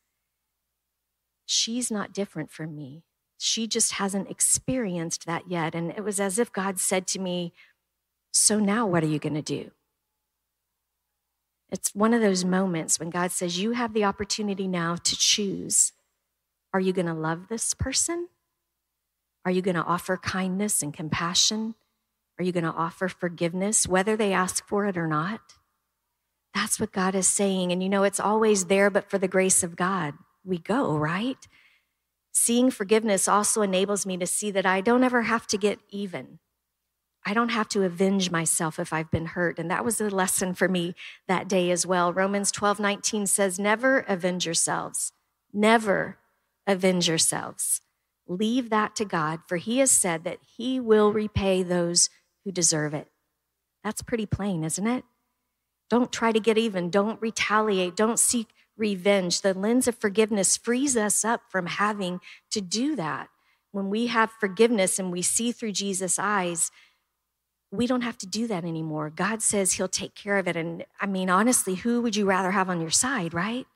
She's 1.52 1.90
not 1.90 2.14
different 2.14 2.50
from 2.50 2.74
me. 2.74 3.04
She 3.36 3.66
just 3.66 3.92
hasn't 3.92 4.30
experienced 4.30 5.26
that 5.26 5.50
yet. 5.50 5.74
And 5.74 5.90
it 5.90 6.02
was 6.02 6.18
as 6.18 6.38
if 6.38 6.50
God 6.50 6.80
said 6.80 7.06
to 7.08 7.18
me, 7.18 7.52
So 8.32 8.58
now 8.58 8.86
what 8.86 9.02
are 9.02 9.08
you 9.08 9.18
going 9.18 9.34
to 9.34 9.42
do? 9.42 9.70
It's 11.70 11.94
one 11.94 12.14
of 12.14 12.22
those 12.22 12.42
moments 12.42 12.98
when 12.98 13.10
God 13.10 13.32
says, 13.32 13.60
You 13.60 13.72
have 13.72 13.92
the 13.92 14.04
opportunity 14.04 14.66
now 14.66 14.96
to 14.96 15.14
choose. 15.14 15.92
Are 16.72 16.80
you 16.80 16.94
going 16.94 17.06
to 17.06 17.12
love 17.12 17.48
this 17.48 17.74
person? 17.74 18.28
Are 19.44 19.50
you 19.50 19.60
going 19.60 19.74
to 19.74 19.84
offer 19.84 20.16
kindness 20.16 20.82
and 20.82 20.94
compassion? 20.94 21.74
Are 22.38 22.44
you 22.44 22.52
going 22.52 22.64
to 22.64 22.70
offer 22.70 23.08
forgiveness, 23.08 23.86
whether 23.86 24.16
they 24.16 24.32
ask 24.32 24.66
for 24.66 24.86
it 24.86 24.96
or 24.96 25.06
not? 25.06 25.40
That's 26.54 26.80
what 26.80 26.92
God 26.92 27.14
is 27.14 27.28
saying. 27.28 27.72
And 27.72 27.82
you 27.82 27.90
know, 27.90 28.04
it's 28.04 28.20
always 28.20 28.66
there, 28.66 28.88
but 28.88 29.10
for 29.10 29.18
the 29.18 29.28
grace 29.28 29.62
of 29.62 29.76
God, 29.76 30.14
we 30.44 30.58
go, 30.58 30.96
right? 30.96 31.46
Seeing 32.32 32.70
forgiveness 32.70 33.28
also 33.28 33.62
enables 33.62 34.06
me 34.06 34.16
to 34.16 34.26
see 34.26 34.50
that 34.50 34.66
I 34.66 34.80
don't 34.80 35.04
ever 35.04 35.22
have 35.22 35.46
to 35.48 35.58
get 35.58 35.78
even. 35.90 36.38
I 37.24 37.34
don't 37.34 37.50
have 37.50 37.68
to 37.70 37.84
avenge 37.84 38.30
myself 38.30 38.78
if 38.78 38.92
I've 38.92 39.10
been 39.10 39.26
hurt. 39.26 39.58
And 39.58 39.70
that 39.70 39.84
was 39.84 40.00
a 40.00 40.10
lesson 40.10 40.54
for 40.54 40.68
me 40.68 40.94
that 41.28 41.48
day 41.48 41.70
as 41.70 41.86
well. 41.86 42.12
Romans 42.12 42.50
12 42.50 42.80
19 42.80 43.26
says, 43.26 43.58
Never 43.58 44.00
avenge 44.00 44.44
yourselves. 44.44 45.12
Never 45.52 46.18
avenge 46.66 47.08
yourselves. 47.08 47.80
Leave 48.26 48.70
that 48.70 48.96
to 48.96 49.04
God, 49.04 49.40
for 49.46 49.56
he 49.56 49.78
has 49.78 49.90
said 49.90 50.24
that 50.24 50.38
he 50.56 50.80
will 50.80 51.12
repay 51.12 51.62
those 51.62 52.08
who 52.44 52.50
deserve 52.50 52.94
it. 52.94 53.08
That's 53.84 54.02
pretty 54.02 54.26
plain, 54.26 54.64
isn't 54.64 54.86
it? 54.86 55.04
Don't 55.90 56.12
try 56.12 56.32
to 56.32 56.40
get 56.40 56.56
even. 56.56 56.88
Don't 56.88 57.20
retaliate. 57.20 57.96
Don't 57.96 58.18
seek 58.18 58.48
revenge. 58.76 59.40
The 59.40 59.54
lens 59.54 59.88
of 59.88 59.96
forgiveness 59.96 60.56
frees 60.56 60.96
us 60.96 61.24
up 61.24 61.42
from 61.48 61.66
having 61.66 62.20
to 62.50 62.60
do 62.60 62.96
that. 62.96 63.28
When 63.70 63.88
we 63.88 64.08
have 64.08 64.30
forgiveness 64.32 64.98
and 64.98 65.10
we 65.10 65.22
see 65.22 65.52
through 65.52 65.72
Jesus' 65.72 66.18
eyes, 66.18 66.70
we 67.70 67.86
don't 67.86 68.02
have 68.02 68.18
to 68.18 68.26
do 68.26 68.46
that 68.48 68.64
anymore. 68.64 69.10
God 69.10 69.42
says 69.42 69.72
He'll 69.72 69.88
take 69.88 70.14
care 70.14 70.36
of 70.36 70.46
it. 70.46 70.56
And 70.56 70.84
I 71.00 71.06
mean, 71.06 71.30
honestly, 71.30 71.76
who 71.76 72.02
would 72.02 72.14
you 72.14 72.26
rather 72.26 72.50
have 72.50 72.68
on 72.68 72.80
your 72.80 72.90
side, 72.90 73.32
right? 73.32 73.66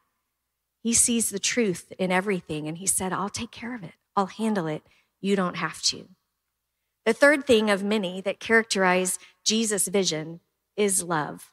He 0.83 0.93
sees 0.93 1.31
the 1.31 1.39
truth 1.39 1.93
in 1.99 2.13
everything, 2.13 2.69
and 2.69 2.79
He 2.79 2.87
said, 2.87 3.13
I'll 3.13 3.31
take 3.31 3.51
care 3.51 3.75
of 3.75 3.83
it, 3.83 3.95
I'll 4.15 4.27
handle 4.27 4.67
it. 4.67 4.83
You 5.21 5.35
don't 5.35 5.57
have 5.57 5.83
to. 5.85 6.09
The 7.07 7.15
third 7.15 7.47
thing 7.47 7.71
of 7.71 7.83
many 7.83 8.21
that 8.21 8.39
characterize 8.39 9.19
Jesus' 9.45 9.89
vision 9.89 10.41
is 10.77 11.03
love. 11.03 11.51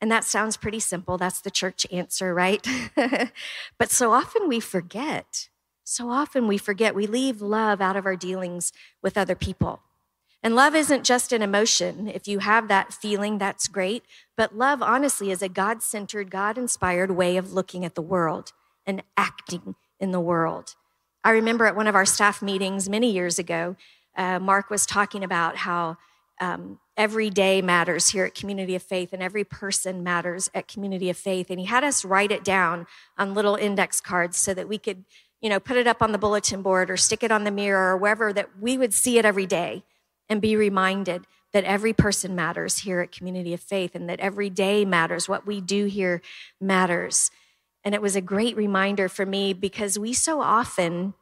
And 0.00 0.10
that 0.10 0.24
sounds 0.24 0.56
pretty 0.56 0.80
simple. 0.80 1.18
That's 1.18 1.40
the 1.40 1.50
church 1.50 1.86
answer, 1.92 2.34
right? 2.34 2.66
but 3.78 3.90
so 3.90 4.12
often 4.12 4.48
we 4.48 4.58
forget. 4.58 5.48
So 5.84 6.08
often 6.08 6.46
we 6.48 6.56
forget. 6.56 6.94
We 6.94 7.06
leave 7.06 7.42
love 7.42 7.80
out 7.80 7.96
of 7.96 8.06
our 8.06 8.16
dealings 8.16 8.72
with 9.02 9.18
other 9.18 9.34
people. 9.34 9.80
And 10.42 10.54
love 10.54 10.74
isn't 10.74 11.04
just 11.04 11.32
an 11.32 11.42
emotion. 11.42 12.08
If 12.08 12.26
you 12.26 12.38
have 12.38 12.68
that 12.68 12.94
feeling, 12.94 13.36
that's 13.36 13.68
great. 13.68 14.04
But 14.36 14.56
love, 14.56 14.80
honestly, 14.82 15.30
is 15.30 15.42
a 15.42 15.48
God 15.50 15.82
centered, 15.82 16.30
God 16.30 16.56
inspired 16.56 17.10
way 17.10 17.36
of 17.36 17.52
looking 17.52 17.84
at 17.84 17.94
the 17.94 18.02
world 18.02 18.52
and 18.86 19.02
acting 19.18 19.74
in 19.98 20.12
the 20.12 20.20
world. 20.20 20.76
I 21.22 21.30
remember 21.30 21.66
at 21.66 21.76
one 21.76 21.86
of 21.86 21.94
our 21.94 22.06
staff 22.06 22.40
meetings 22.40 22.88
many 22.88 23.10
years 23.10 23.38
ago, 23.38 23.76
uh, 24.16 24.38
Mark 24.38 24.70
was 24.70 24.86
talking 24.86 25.22
about 25.22 25.58
how 25.58 25.98
um, 26.40 26.80
every 26.96 27.30
day 27.30 27.62
matters 27.62 28.08
here 28.08 28.24
at 28.24 28.34
Community 28.34 28.74
of 28.74 28.82
Faith 28.82 29.12
and 29.12 29.22
every 29.22 29.44
person 29.44 30.02
matters 30.02 30.50
at 30.54 30.66
Community 30.66 31.10
of 31.10 31.16
Faith. 31.16 31.50
And 31.50 31.60
he 31.60 31.66
had 31.66 31.84
us 31.84 32.04
write 32.04 32.32
it 32.32 32.42
down 32.42 32.86
on 33.18 33.34
little 33.34 33.56
index 33.56 34.00
cards 34.00 34.38
so 34.38 34.54
that 34.54 34.68
we 34.68 34.78
could, 34.78 35.04
you 35.40 35.50
know, 35.50 35.60
put 35.60 35.76
it 35.76 35.86
up 35.86 36.02
on 36.02 36.12
the 36.12 36.18
bulletin 36.18 36.62
board 36.62 36.90
or 36.90 36.96
stick 36.96 37.22
it 37.22 37.30
on 37.30 37.44
the 37.44 37.50
mirror 37.50 37.92
or 37.92 37.96
wherever 37.96 38.32
that 38.32 38.58
we 38.58 38.78
would 38.78 38.94
see 38.94 39.18
it 39.18 39.24
every 39.24 39.46
day 39.46 39.84
and 40.28 40.40
be 40.40 40.56
reminded 40.56 41.26
that 41.52 41.64
every 41.64 41.92
person 41.92 42.34
matters 42.34 42.78
here 42.78 43.00
at 43.00 43.12
Community 43.12 43.52
of 43.52 43.60
Faith 43.60 43.94
and 43.94 44.08
that 44.08 44.20
every 44.20 44.48
day 44.48 44.84
matters. 44.84 45.28
What 45.28 45.46
we 45.46 45.60
do 45.60 45.86
here 45.86 46.22
matters. 46.60 47.30
And 47.84 47.94
it 47.94 48.00
was 48.00 48.16
a 48.16 48.20
great 48.20 48.56
reminder 48.56 49.08
for 49.08 49.26
me 49.26 49.52
because 49.52 49.98
we 49.98 50.12
so 50.12 50.40
often 50.40 51.14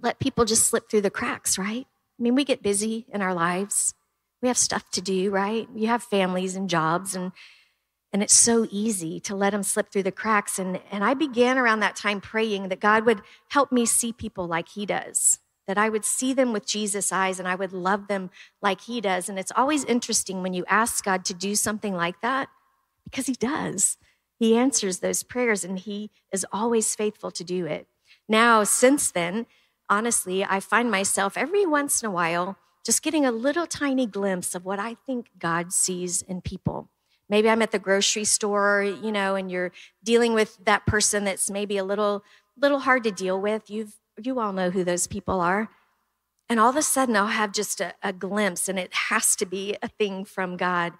let 0.00 0.20
people 0.20 0.44
just 0.44 0.66
slip 0.66 0.88
through 0.88 1.00
the 1.00 1.10
cracks, 1.10 1.58
right? 1.58 1.86
I 2.18 2.22
mean, 2.22 2.34
we 2.34 2.44
get 2.44 2.62
busy 2.62 3.06
in 3.12 3.22
our 3.22 3.34
lives. 3.34 3.94
We 4.40 4.48
have 4.48 4.58
stuff 4.58 4.90
to 4.90 5.00
do, 5.00 5.30
right? 5.30 5.68
You 5.74 5.88
have 5.88 6.02
families 6.02 6.56
and 6.56 6.68
jobs 6.70 7.14
and 7.14 7.32
and 8.10 8.22
it's 8.22 8.34
so 8.34 8.66
easy 8.70 9.20
to 9.20 9.36
let 9.36 9.50
them 9.50 9.62
slip 9.62 9.92
through 9.92 10.04
the 10.04 10.12
cracks 10.12 10.58
and 10.58 10.80
and 10.90 11.04
I 11.04 11.14
began 11.14 11.58
around 11.58 11.80
that 11.80 11.96
time 11.96 12.20
praying 12.20 12.68
that 12.68 12.80
God 12.80 13.04
would 13.04 13.22
help 13.50 13.70
me 13.70 13.84
see 13.84 14.12
people 14.12 14.46
like 14.46 14.68
he 14.68 14.86
does 14.86 15.38
that 15.68 15.78
I 15.78 15.90
would 15.90 16.04
see 16.04 16.32
them 16.32 16.52
with 16.52 16.66
Jesus' 16.66 17.12
eyes 17.12 17.38
and 17.38 17.46
I 17.46 17.54
would 17.54 17.72
love 17.74 18.08
them 18.08 18.30
like 18.60 18.80
He 18.80 19.00
does. 19.00 19.28
And 19.28 19.38
it's 19.38 19.52
always 19.54 19.84
interesting 19.84 20.42
when 20.42 20.54
you 20.54 20.64
ask 20.66 21.04
God 21.04 21.24
to 21.26 21.34
do 21.34 21.54
something 21.54 21.94
like 21.94 22.20
that 22.22 22.48
because 23.04 23.26
He 23.26 23.34
does. 23.34 23.98
He 24.40 24.56
answers 24.56 24.98
those 24.98 25.22
prayers 25.22 25.64
and 25.64 25.78
He 25.78 26.10
is 26.32 26.46
always 26.50 26.96
faithful 26.96 27.30
to 27.30 27.44
do 27.44 27.66
it. 27.66 27.86
Now, 28.26 28.64
since 28.64 29.10
then, 29.10 29.46
honestly, 29.90 30.42
I 30.42 30.58
find 30.58 30.90
myself 30.90 31.36
every 31.36 31.66
once 31.66 32.02
in 32.02 32.08
a 32.08 32.12
while 32.12 32.56
just 32.88 33.02
getting 33.02 33.26
a 33.26 33.30
little 33.30 33.66
tiny 33.66 34.06
glimpse 34.06 34.54
of 34.54 34.64
what 34.64 34.78
I 34.78 34.94
think 34.94 35.28
God 35.38 35.74
sees 35.74 36.22
in 36.22 36.40
people. 36.40 36.88
Maybe 37.28 37.50
I'm 37.50 37.60
at 37.60 37.70
the 37.70 37.78
grocery 37.78 38.24
store, 38.24 38.82
you 38.82 39.12
know, 39.12 39.34
and 39.34 39.50
you're 39.50 39.72
dealing 40.02 40.32
with 40.32 40.56
that 40.64 40.86
person 40.86 41.24
that's 41.24 41.50
maybe 41.50 41.76
a 41.76 41.84
little 41.84 42.24
little 42.56 42.78
hard 42.78 43.04
to 43.04 43.10
deal 43.10 43.38
with. 43.38 43.68
You've 43.68 43.98
you 44.16 44.40
all 44.40 44.54
know 44.54 44.70
who 44.70 44.84
those 44.84 45.06
people 45.06 45.42
are. 45.42 45.68
And 46.48 46.58
all 46.58 46.70
of 46.70 46.76
a 46.76 46.82
sudden, 46.82 47.14
I'll 47.14 47.26
have 47.26 47.52
just 47.52 47.78
a, 47.82 47.92
a 48.02 48.14
glimpse, 48.14 48.70
and 48.70 48.78
it 48.78 48.94
has 48.94 49.36
to 49.36 49.44
be 49.44 49.76
a 49.82 49.88
thing 49.88 50.24
from 50.24 50.56
God 50.56 50.94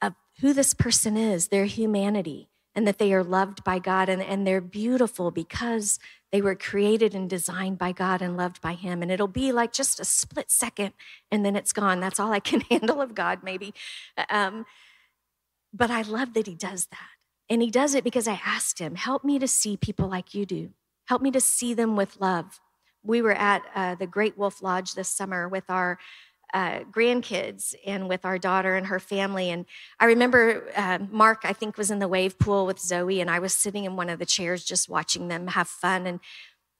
of 0.00 0.14
who 0.40 0.52
this 0.52 0.74
person 0.74 1.16
is, 1.16 1.48
their 1.48 1.64
humanity, 1.64 2.50
and 2.80 2.88
that 2.88 2.98
they 2.98 3.12
are 3.12 3.24
loved 3.24 3.62
by 3.64 3.78
God 3.78 4.08
and, 4.08 4.22
and 4.22 4.46
they're 4.46 4.62
beautiful 4.62 5.30
because 5.30 6.00
they 6.32 6.40
were 6.40 6.54
created 6.56 7.14
and 7.14 7.30
designed 7.30 7.78
by 7.78 7.92
God 7.92 8.22
and 8.22 8.36
loved 8.36 8.60
by 8.62 8.74
Him. 8.74 9.02
And 9.02 9.12
it'll 9.12 9.28
be 9.28 9.52
like 9.52 9.72
just 9.72 10.00
a 10.00 10.04
split 10.04 10.50
second 10.50 10.94
and 11.30 11.44
then 11.44 11.56
it's 11.56 11.72
gone. 11.74 12.00
That's 12.00 12.20
all 12.20 12.32
I 12.32 12.40
can 12.40 12.60
handle 12.70 13.02
of 13.02 13.14
God, 13.14 13.44
maybe. 13.44 13.74
Um, 14.30 14.64
But 15.72 15.90
I 15.90 16.02
love 16.02 16.34
that 16.34 16.48
he 16.48 16.54
does 16.54 16.86
that. 16.86 17.10
And 17.50 17.62
he 17.62 17.70
does 17.70 17.94
it 17.94 18.04
because 18.04 18.28
I 18.28 18.40
asked 18.44 18.80
him, 18.80 18.96
help 18.96 19.24
me 19.24 19.38
to 19.38 19.48
see 19.48 19.76
people 19.76 20.08
like 20.08 20.34
you 20.34 20.46
do. 20.46 20.70
Help 21.08 21.22
me 21.22 21.32
to 21.32 21.40
see 21.40 21.74
them 21.74 21.96
with 21.96 22.20
love. 22.20 22.60
We 23.02 23.22
were 23.22 23.34
at 23.34 23.62
uh, 23.74 23.96
the 23.96 24.06
Great 24.06 24.38
Wolf 24.38 24.62
Lodge 24.62 24.94
this 24.94 25.08
summer 25.08 25.48
with 25.48 25.64
our 25.68 25.98
uh, 26.52 26.80
grandkids 26.90 27.74
and 27.86 28.08
with 28.08 28.24
our 28.24 28.38
daughter 28.38 28.74
and 28.74 28.86
her 28.86 28.98
family. 29.00 29.50
And 29.50 29.66
I 29.98 30.06
remember 30.06 30.64
uh, 30.76 30.98
Mark, 31.10 31.40
I 31.44 31.52
think, 31.52 31.76
was 31.76 31.90
in 31.90 31.98
the 31.98 32.08
wave 32.08 32.38
pool 32.38 32.66
with 32.66 32.78
Zoe, 32.78 33.20
and 33.20 33.30
I 33.30 33.38
was 33.38 33.52
sitting 33.52 33.84
in 33.84 33.96
one 33.96 34.10
of 34.10 34.18
the 34.18 34.26
chairs 34.26 34.64
just 34.64 34.88
watching 34.88 35.28
them 35.28 35.48
have 35.48 35.68
fun. 35.68 36.06
And, 36.06 36.20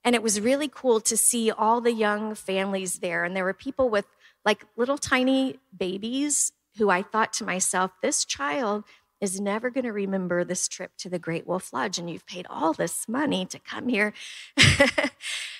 and 0.04 0.14
it 0.14 0.22
was 0.22 0.40
really 0.40 0.68
cool 0.68 1.00
to 1.00 1.16
see 1.16 1.50
all 1.50 1.80
the 1.80 1.92
young 1.92 2.34
families 2.34 2.98
there. 2.98 3.24
And 3.24 3.36
there 3.36 3.44
were 3.44 3.54
people 3.54 3.88
with 3.88 4.06
like 4.44 4.64
little 4.76 4.98
tiny 4.98 5.58
babies 5.76 6.52
who 6.78 6.90
I 6.90 7.02
thought 7.02 7.32
to 7.34 7.44
myself, 7.44 7.92
this 8.02 8.24
child 8.24 8.84
is 9.20 9.40
never 9.40 9.70
going 9.70 9.84
to 9.84 9.92
remember 9.92 10.44
this 10.44 10.66
trip 10.66 10.92
to 10.98 11.10
the 11.10 11.18
Great 11.18 11.46
Wolf 11.46 11.72
Lodge, 11.72 11.98
and 11.98 12.08
you've 12.08 12.26
paid 12.26 12.46
all 12.48 12.72
this 12.72 13.06
money 13.06 13.44
to 13.46 13.58
come 13.58 13.88
here. 13.88 14.14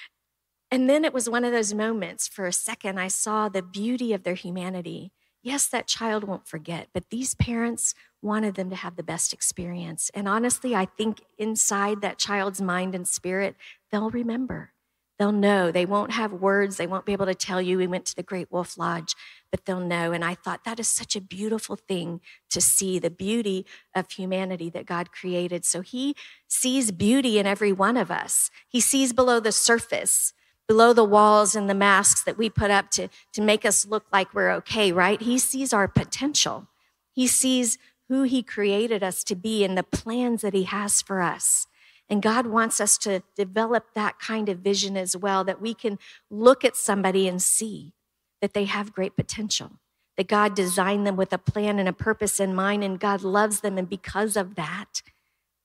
And 0.71 0.89
then 0.89 1.05
it 1.05 1.13
was 1.13 1.29
one 1.29 1.45
of 1.45 1.53
those 1.53 1.75
moments 1.75 2.29
for 2.29 2.47
a 2.47 2.53
second 2.53 2.99
I 2.99 3.09
saw 3.09 3.49
the 3.49 3.63
beauty 3.63 4.13
of 4.13 4.23
their 4.23 4.35
humanity. 4.35 5.13
Yes, 5.43 5.67
that 5.69 5.89
child 5.89 6.25
won't 6.25 6.47
forget, 6.47 6.89
but 6.93 7.11
these 7.11 7.35
parents 7.35 7.95
wanted 8.23 8.55
them 8.55 8.71
to 8.71 8.77
have 8.77 8.97
the 8.97 9.03
best 9.03 9.33
experience. 9.33 10.11
And 10.15 10.29
honestly, 10.29 10.75
I 10.75 10.85
think 10.85 11.23
inside 11.39 12.03
that 12.03 12.19
child's 12.19 12.61
mind 12.61 12.95
and 12.95 13.09
spirit, 13.09 13.57
they'll 13.91 14.11
remember. 14.11 14.73
They'll 15.19 15.33
know. 15.33 15.71
They 15.71 15.87
won't 15.87 16.13
have 16.13 16.33
words. 16.33 16.77
They 16.77 16.87
won't 16.87 17.05
be 17.05 17.13
able 17.13 17.27
to 17.27 17.35
tell 17.35 17.61
you 17.61 17.77
we 17.77 17.87
went 17.87 18.07
to 18.07 18.17
the 18.17 18.23
Great 18.23 18.51
Wolf 18.51 18.79
Lodge, 18.79 19.15
but 19.51 19.65
they'll 19.65 19.81
know. 19.81 20.13
And 20.13 20.25
I 20.25 20.35
thought 20.35 20.65
that 20.65 20.81
is 20.81 20.89
such 20.89 21.17
a 21.17 21.21
beautiful 21.21 21.77
thing 21.77 22.21
to 22.51 22.61
see 22.61 22.99
the 22.99 23.11
beauty 23.11 23.67
of 23.95 24.11
humanity 24.11 24.71
that 24.71 24.87
God 24.87 25.13
created. 25.13 25.65
So 25.65 25.81
he 25.83 26.15
sees 26.49 26.91
beauty 26.91 27.39
in 27.39 27.47
every 27.47 27.73
one 27.73 27.97
of 27.97 28.11
us, 28.11 28.51
he 28.69 28.81
sees 28.81 29.13
below 29.13 29.41
the 29.41 29.53
surface 29.53 30.33
below 30.71 30.93
the 30.93 31.03
walls 31.03 31.57
and 31.57 31.69
the 31.69 31.75
masks 31.75 32.23
that 32.23 32.39
we 32.39 32.49
put 32.49 32.71
up 32.71 32.93
to, 32.93 33.09
to 33.33 33.43
make 33.43 33.65
us 33.65 33.85
look 33.85 34.05
like 34.13 34.33
we're 34.33 34.53
okay, 34.53 34.93
right? 34.93 35.21
He 35.21 35.37
sees 35.37 35.73
our 35.73 35.89
potential. 35.89 36.69
He 37.13 37.27
sees 37.27 37.77
who 38.09 38.23
He 38.23 38.41
created 38.45 39.03
us 39.03 39.25
to 39.25 39.35
be 39.35 39.65
and 39.65 39.77
the 39.77 39.83
plans 39.83 40.43
that 40.43 40.55
He 40.55 40.63
has 40.63 41.03
for 41.03 41.23
us. 41.23 41.67
And 42.09 42.23
God 42.23 42.47
wants 42.47 42.81
us 42.81 42.97
to 42.99 43.25
develop 43.35 43.95
that 43.97 44.21
kind 44.21 44.49
of 44.49 44.61
vision 44.61 44.97
as 44.97 45.17
well, 45.17 45.43
that 45.43 45.61
we 45.61 45.75
can 45.75 45.99
look 46.31 46.65
at 46.65 46.77
somebody 46.77 47.27
and 47.27 47.43
see 47.43 47.93
that 48.41 48.55
they 48.55 48.67
have 48.67 48.95
great 48.95 49.17
potential, 49.17 49.73
that 50.17 50.29
God 50.29 50.55
designed 50.55 51.05
them 51.05 51.17
with 51.17 51.33
a 51.33 51.39
plan 51.39 51.81
and 51.81 51.89
a 51.89 51.93
purpose 51.93 52.39
in 52.39 52.55
mind, 52.55 52.85
and 52.85 53.01
God 53.01 53.23
loves 53.23 53.59
them. 53.63 53.77
And 53.77 53.89
because 53.89 54.37
of 54.37 54.55
that, 54.55 55.03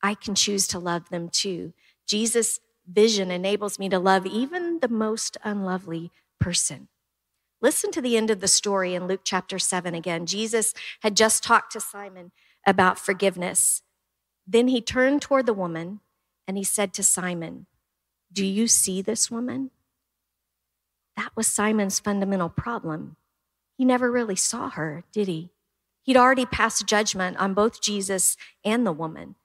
I 0.01 0.15
can 0.15 0.33
choose 0.33 0.65
to 0.69 0.79
love 0.79 1.09
them 1.09 1.29
too. 1.29 1.73
Jesus 2.07 2.59
vision 2.87 3.31
enables 3.31 3.79
me 3.79 3.89
to 3.89 3.99
love 3.99 4.25
even 4.25 4.79
the 4.79 4.87
most 4.87 5.37
unlovely 5.43 6.11
person. 6.39 6.87
Listen 7.61 7.91
to 7.91 8.01
the 8.01 8.17
end 8.17 8.29
of 8.29 8.41
the 8.41 8.47
story 8.47 8.93
in 8.93 9.07
Luke 9.07 9.21
chapter 9.23 9.57
7 9.57 9.95
again. 9.95 10.25
Jesus 10.25 10.73
had 11.01 11.15
just 11.15 11.43
talked 11.43 11.71
to 11.71 11.79
Simon 11.79 12.31
about 12.65 12.99
forgiveness. 12.99 13.81
Then 14.45 14.67
he 14.67 14.81
turned 14.81 15.21
toward 15.21 15.45
the 15.45 15.53
woman 15.53 16.01
and 16.47 16.57
he 16.57 16.63
said 16.63 16.93
to 16.93 17.03
Simon, 17.03 17.65
Do 18.31 18.45
you 18.45 18.67
see 18.67 19.01
this 19.01 19.31
woman? 19.31 19.71
That 21.15 21.31
was 21.35 21.47
Simon's 21.47 21.99
fundamental 21.99 22.49
problem. 22.49 23.15
He 23.77 23.85
never 23.85 24.11
really 24.11 24.35
saw 24.35 24.69
her, 24.69 25.03
did 25.11 25.27
he? 25.27 25.49
He'd 26.03 26.17
already 26.17 26.45
passed 26.45 26.85
judgment 26.85 27.37
on 27.37 27.53
both 27.53 27.81
Jesus 27.81 28.37
and 28.63 28.85
the 28.85 28.91
woman. 28.91 29.35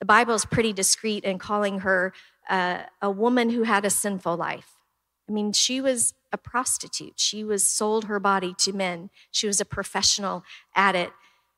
The 0.00 0.06
Bible 0.06 0.34
is 0.34 0.44
pretty 0.44 0.72
discreet 0.72 1.24
in 1.24 1.38
calling 1.38 1.80
her 1.80 2.12
uh, 2.48 2.82
a 3.00 3.10
woman 3.10 3.50
who 3.50 3.62
had 3.62 3.84
a 3.84 3.90
sinful 3.90 4.36
life. 4.36 4.72
I 5.28 5.32
mean, 5.32 5.52
she 5.52 5.80
was 5.80 6.14
a 6.32 6.38
prostitute. 6.38 7.18
She 7.18 7.42
was 7.42 7.64
sold 7.64 8.04
her 8.04 8.20
body 8.20 8.54
to 8.58 8.72
men. 8.72 9.10
She 9.30 9.46
was 9.46 9.60
a 9.60 9.64
professional 9.64 10.44
at 10.74 10.94
it. 10.94 11.10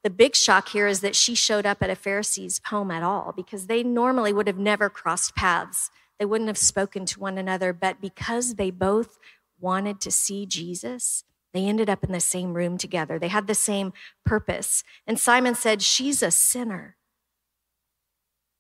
The 0.05 0.11
big 0.11 0.37
shock 0.37 0.69
here 0.69 0.87
is 0.87 1.01
that 1.01 1.17
she 1.17 1.35
showed 1.35 1.67
up 1.67 1.83
at 1.83 1.91
a 1.91 1.97
Pharisee's 1.97 2.61
home 2.67 2.91
at 2.91 3.03
all 3.03 3.33
because 3.37 3.67
they 3.67 3.83
normally 3.83 4.33
would 4.33 4.47
have 4.47 4.59
never 4.59 4.89
crossed 4.89 5.35
paths. 5.35 5.91
They 6.19 6.25
wouldn't 6.25 6.49
have 6.49 6.59
spoken 6.59 7.05
to 7.07 7.21
one 7.21 7.37
another, 7.37 7.73
but 7.73 8.01
because 8.01 8.55
they 8.55 8.71
both 8.71 9.19
wanted 9.61 10.01
to 10.03 10.11
see 10.11 10.47
Jesus, 10.47 11.25
they 11.53 11.65
ended 11.67 11.91
up 11.91 12.05
in 12.05 12.13
the 12.13 12.21
same 12.21 12.55
room 12.55 12.79
together. 12.79 13.19
They 13.19 13.29
had 13.29 13.47
the 13.47 13.55
same 13.55 13.93
purpose. 14.25 14.85
And 15.07 15.19
Simon 15.19 15.55
said, 15.55 15.83
She's 15.83 16.23
a 16.23 16.31
sinner. 16.31 16.97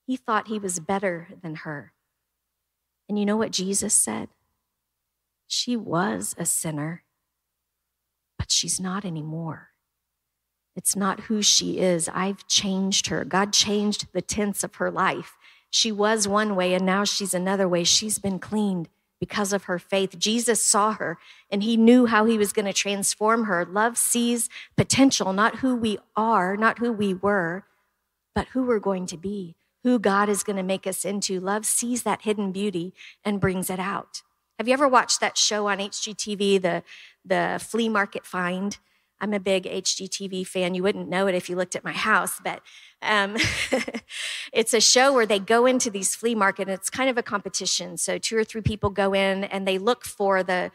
He 0.08 0.16
thought 0.16 0.48
he 0.48 0.58
was 0.58 0.80
better 0.80 1.28
than 1.42 1.54
her. 1.56 1.92
And 3.10 3.18
you 3.18 3.26
know 3.26 3.36
what 3.36 3.50
Jesus 3.50 3.92
said? 3.92 4.30
She 5.46 5.76
was 5.76 6.34
a 6.38 6.46
sinner, 6.46 7.02
but 8.38 8.50
she's 8.50 8.80
not 8.80 9.04
anymore. 9.04 9.68
It's 10.74 10.96
not 10.96 11.24
who 11.24 11.42
she 11.42 11.78
is. 11.78 12.08
I've 12.14 12.48
changed 12.48 13.08
her. 13.08 13.22
God 13.22 13.52
changed 13.52 14.06
the 14.14 14.22
tense 14.22 14.64
of 14.64 14.76
her 14.76 14.90
life. 14.90 15.36
She 15.68 15.92
was 15.92 16.26
one 16.26 16.56
way 16.56 16.72
and 16.72 16.86
now 16.86 17.04
she's 17.04 17.34
another 17.34 17.68
way. 17.68 17.84
She's 17.84 18.18
been 18.18 18.38
cleaned 18.38 18.88
because 19.20 19.52
of 19.52 19.64
her 19.64 19.78
faith. 19.78 20.18
Jesus 20.18 20.62
saw 20.62 20.92
her 20.92 21.18
and 21.50 21.62
he 21.62 21.76
knew 21.76 22.06
how 22.06 22.24
he 22.24 22.38
was 22.38 22.54
going 22.54 22.64
to 22.64 22.72
transform 22.72 23.44
her. 23.44 23.66
Love 23.66 23.98
sees 23.98 24.48
potential, 24.74 25.34
not 25.34 25.56
who 25.56 25.76
we 25.76 25.98
are, 26.16 26.56
not 26.56 26.78
who 26.78 26.94
we 26.94 27.12
were, 27.12 27.66
but 28.34 28.48
who 28.48 28.62
we're 28.62 28.78
going 28.78 29.04
to 29.04 29.18
be 29.18 29.54
who 29.88 29.98
God 29.98 30.28
is 30.28 30.42
going 30.42 30.58
to 30.58 30.62
make 30.62 30.86
us 30.86 31.06
into. 31.06 31.40
Love 31.40 31.64
sees 31.64 32.02
that 32.02 32.22
hidden 32.22 32.52
beauty 32.52 32.92
and 33.24 33.40
brings 33.40 33.70
it 33.70 33.78
out. 33.78 34.20
Have 34.58 34.68
you 34.68 34.74
ever 34.74 34.86
watched 34.86 35.18
that 35.20 35.38
show 35.38 35.66
on 35.66 35.78
HGTV, 35.78 36.60
the, 36.60 36.82
the 37.24 37.58
flea 37.58 37.88
market 37.88 38.26
find? 38.26 38.76
I'm 39.18 39.32
a 39.32 39.40
big 39.40 39.64
HGTV 39.64 40.46
fan. 40.46 40.74
You 40.74 40.82
wouldn't 40.82 41.08
know 41.08 41.26
it 41.26 41.34
if 41.34 41.48
you 41.48 41.56
looked 41.56 41.74
at 41.74 41.84
my 41.84 41.92
house, 41.92 42.38
but 42.44 42.60
um, 43.00 43.38
it's 44.52 44.74
a 44.74 44.80
show 44.80 45.14
where 45.14 45.24
they 45.24 45.38
go 45.38 45.64
into 45.64 45.88
these 45.88 46.14
flea 46.14 46.34
market. 46.34 46.68
and 46.68 46.72
it's 46.72 46.90
kind 46.90 47.08
of 47.08 47.16
a 47.16 47.22
competition. 47.22 47.96
So 47.96 48.18
two 48.18 48.36
or 48.36 48.44
three 48.44 48.60
people 48.60 48.90
go 48.90 49.14
in 49.14 49.44
and 49.44 49.66
they 49.66 49.78
look 49.78 50.04
for 50.04 50.42
the 50.42 50.70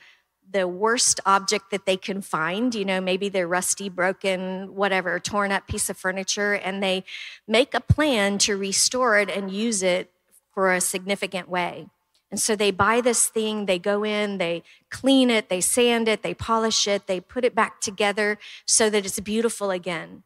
the 0.52 0.68
worst 0.68 1.20
object 1.26 1.72
that 1.72 1.86
they 1.86 1.98
can 1.98 2.22
find, 2.22 2.76
you 2.76 2.86
know, 2.86 3.02
maybe 3.02 3.30
their 3.30 3.48
rusty, 3.48 3.90
broken, 3.90 4.76
whatever, 4.76 5.20
torn 5.20 5.52
up 5.52 5.68
piece 5.68 5.90
of 5.90 5.98
furniture, 5.98 6.54
and 6.54 6.82
they 6.82 7.04
make 7.48 7.74
a 7.74 7.82
plan 7.82 8.38
to 8.40 8.56
restore 8.56 9.18
it 9.18 9.30
and 9.30 9.52
use 9.52 9.82
it 9.82 10.12
for 10.54 10.72
a 10.72 10.82
significant 10.82 11.50
way. 11.50 11.88
And 12.30 12.40
so 12.40 12.56
they 12.56 12.72
buy 12.72 13.00
this 13.00 13.28
thing, 13.28 13.68
they 13.68 13.78
go 13.78 14.04
in, 14.04 14.40
they 14.40 14.64
clean 14.90 15.30
it, 15.30 15.50
they 15.50 15.62
sand 15.62 16.08
it, 16.08 16.24
they 16.24 16.34
polish 16.34 16.88
it, 16.88 17.06
they 17.06 17.20
put 17.20 17.46
it 17.46 17.54
back 17.54 17.80
together 17.80 18.40
so 18.66 18.90
that 18.90 19.06
it's 19.06 19.20
beautiful 19.20 19.70
again 19.70 20.24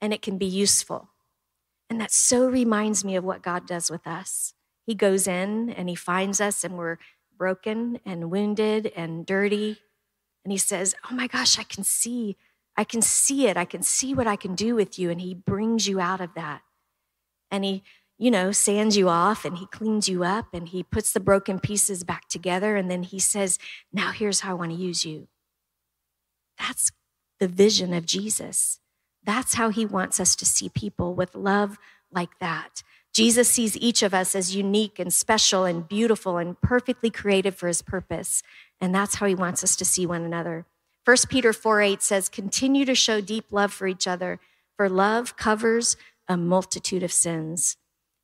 and 0.00 0.14
it 0.14 0.22
can 0.22 0.38
be 0.38 0.46
useful. 0.46 1.08
And 1.90 2.00
that 2.00 2.10
so 2.10 2.48
reminds 2.48 3.04
me 3.04 3.16
of 3.16 3.24
what 3.24 3.42
God 3.42 3.66
does 3.66 3.90
with 3.90 4.06
us. 4.06 4.54
He 4.86 4.94
goes 4.94 5.26
in 5.26 5.68
and 5.68 5.90
he 5.90 5.94
finds 5.94 6.40
us 6.40 6.64
and 6.64 6.78
we're 6.78 6.96
broken 7.40 7.98
and 8.04 8.30
wounded 8.30 8.92
and 8.94 9.24
dirty. 9.24 9.78
And 10.44 10.52
he 10.52 10.58
says, 10.58 10.94
Oh 11.10 11.14
my 11.14 11.26
gosh, 11.26 11.58
I 11.58 11.62
can 11.62 11.82
see, 11.82 12.36
I 12.76 12.84
can 12.84 13.00
see 13.00 13.46
it. 13.46 13.56
I 13.56 13.64
can 13.64 13.82
see 13.82 14.12
what 14.12 14.26
I 14.26 14.36
can 14.36 14.54
do 14.54 14.74
with 14.74 14.98
you. 14.98 15.08
And 15.08 15.22
he 15.22 15.32
brings 15.32 15.88
you 15.88 15.98
out 16.00 16.20
of 16.20 16.34
that. 16.34 16.60
And 17.50 17.64
he, 17.64 17.82
you 18.18 18.30
know, 18.30 18.52
sands 18.52 18.94
you 18.94 19.08
off 19.08 19.46
and 19.46 19.56
he 19.56 19.66
cleans 19.66 20.06
you 20.06 20.22
up 20.22 20.52
and 20.52 20.68
he 20.68 20.82
puts 20.82 21.12
the 21.12 21.18
broken 21.18 21.58
pieces 21.58 22.04
back 22.04 22.28
together. 22.28 22.76
And 22.76 22.90
then 22.90 23.04
he 23.04 23.18
says, 23.18 23.58
Now 23.90 24.12
here's 24.12 24.40
how 24.40 24.50
I 24.50 24.54
want 24.54 24.72
to 24.72 24.76
use 24.76 25.06
you. 25.06 25.26
That's 26.58 26.92
the 27.38 27.48
vision 27.48 27.94
of 27.94 28.04
Jesus. 28.04 28.80
That's 29.24 29.54
how 29.54 29.70
he 29.70 29.86
wants 29.86 30.20
us 30.20 30.36
to 30.36 30.44
see 30.44 30.68
people 30.68 31.14
with 31.14 31.34
love 31.34 31.78
like 32.12 32.38
that. 32.40 32.82
Jesus 33.12 33.48
sees 33.48 33.76
each 33.76 34.02
of 34.02 34.14
us 34.14 34.34
as 34.34 34.54
unique 34.54 34.98
and 34.98 35.12
special 35.12 35.64
and 35.64 35.88
beautiful 35.88 36.38
and 36.38 36.60
perfectly 36.60 37.10
created 37.10 37.54
for 37.54 37.66
his 37.66 37.82
purpose. 37.82 38.42
And 38.80 38.94
that's 38.94 39.16
how 39.16 39.26
he 39.26 39.34
wants 39.34 39.64
us 39.64 39.76
to 39.76 39.84
see 39.84 40.06
one 40.06 40.22
another. 40.22 40.64
1 41.04 41.16
Peter 41.28 41.52
4 41.52 41.80
8 41.80 42.02
says, 42.02 42.28
Continue 42.28 42.84
to 42.84 42.94
show 42.94 43.20
deep 43.20 43.46
love 43.50 43.72
for 43.72 43.86
each 43.86 44.06
other, 44.06 44.38
for 44.76 44.88
love 44.88 45.36
covers 45.36 45.96
a 46.28 46.36
multitude 46.36 47.02
of 47.02 47.12
sins. 47.12 47.76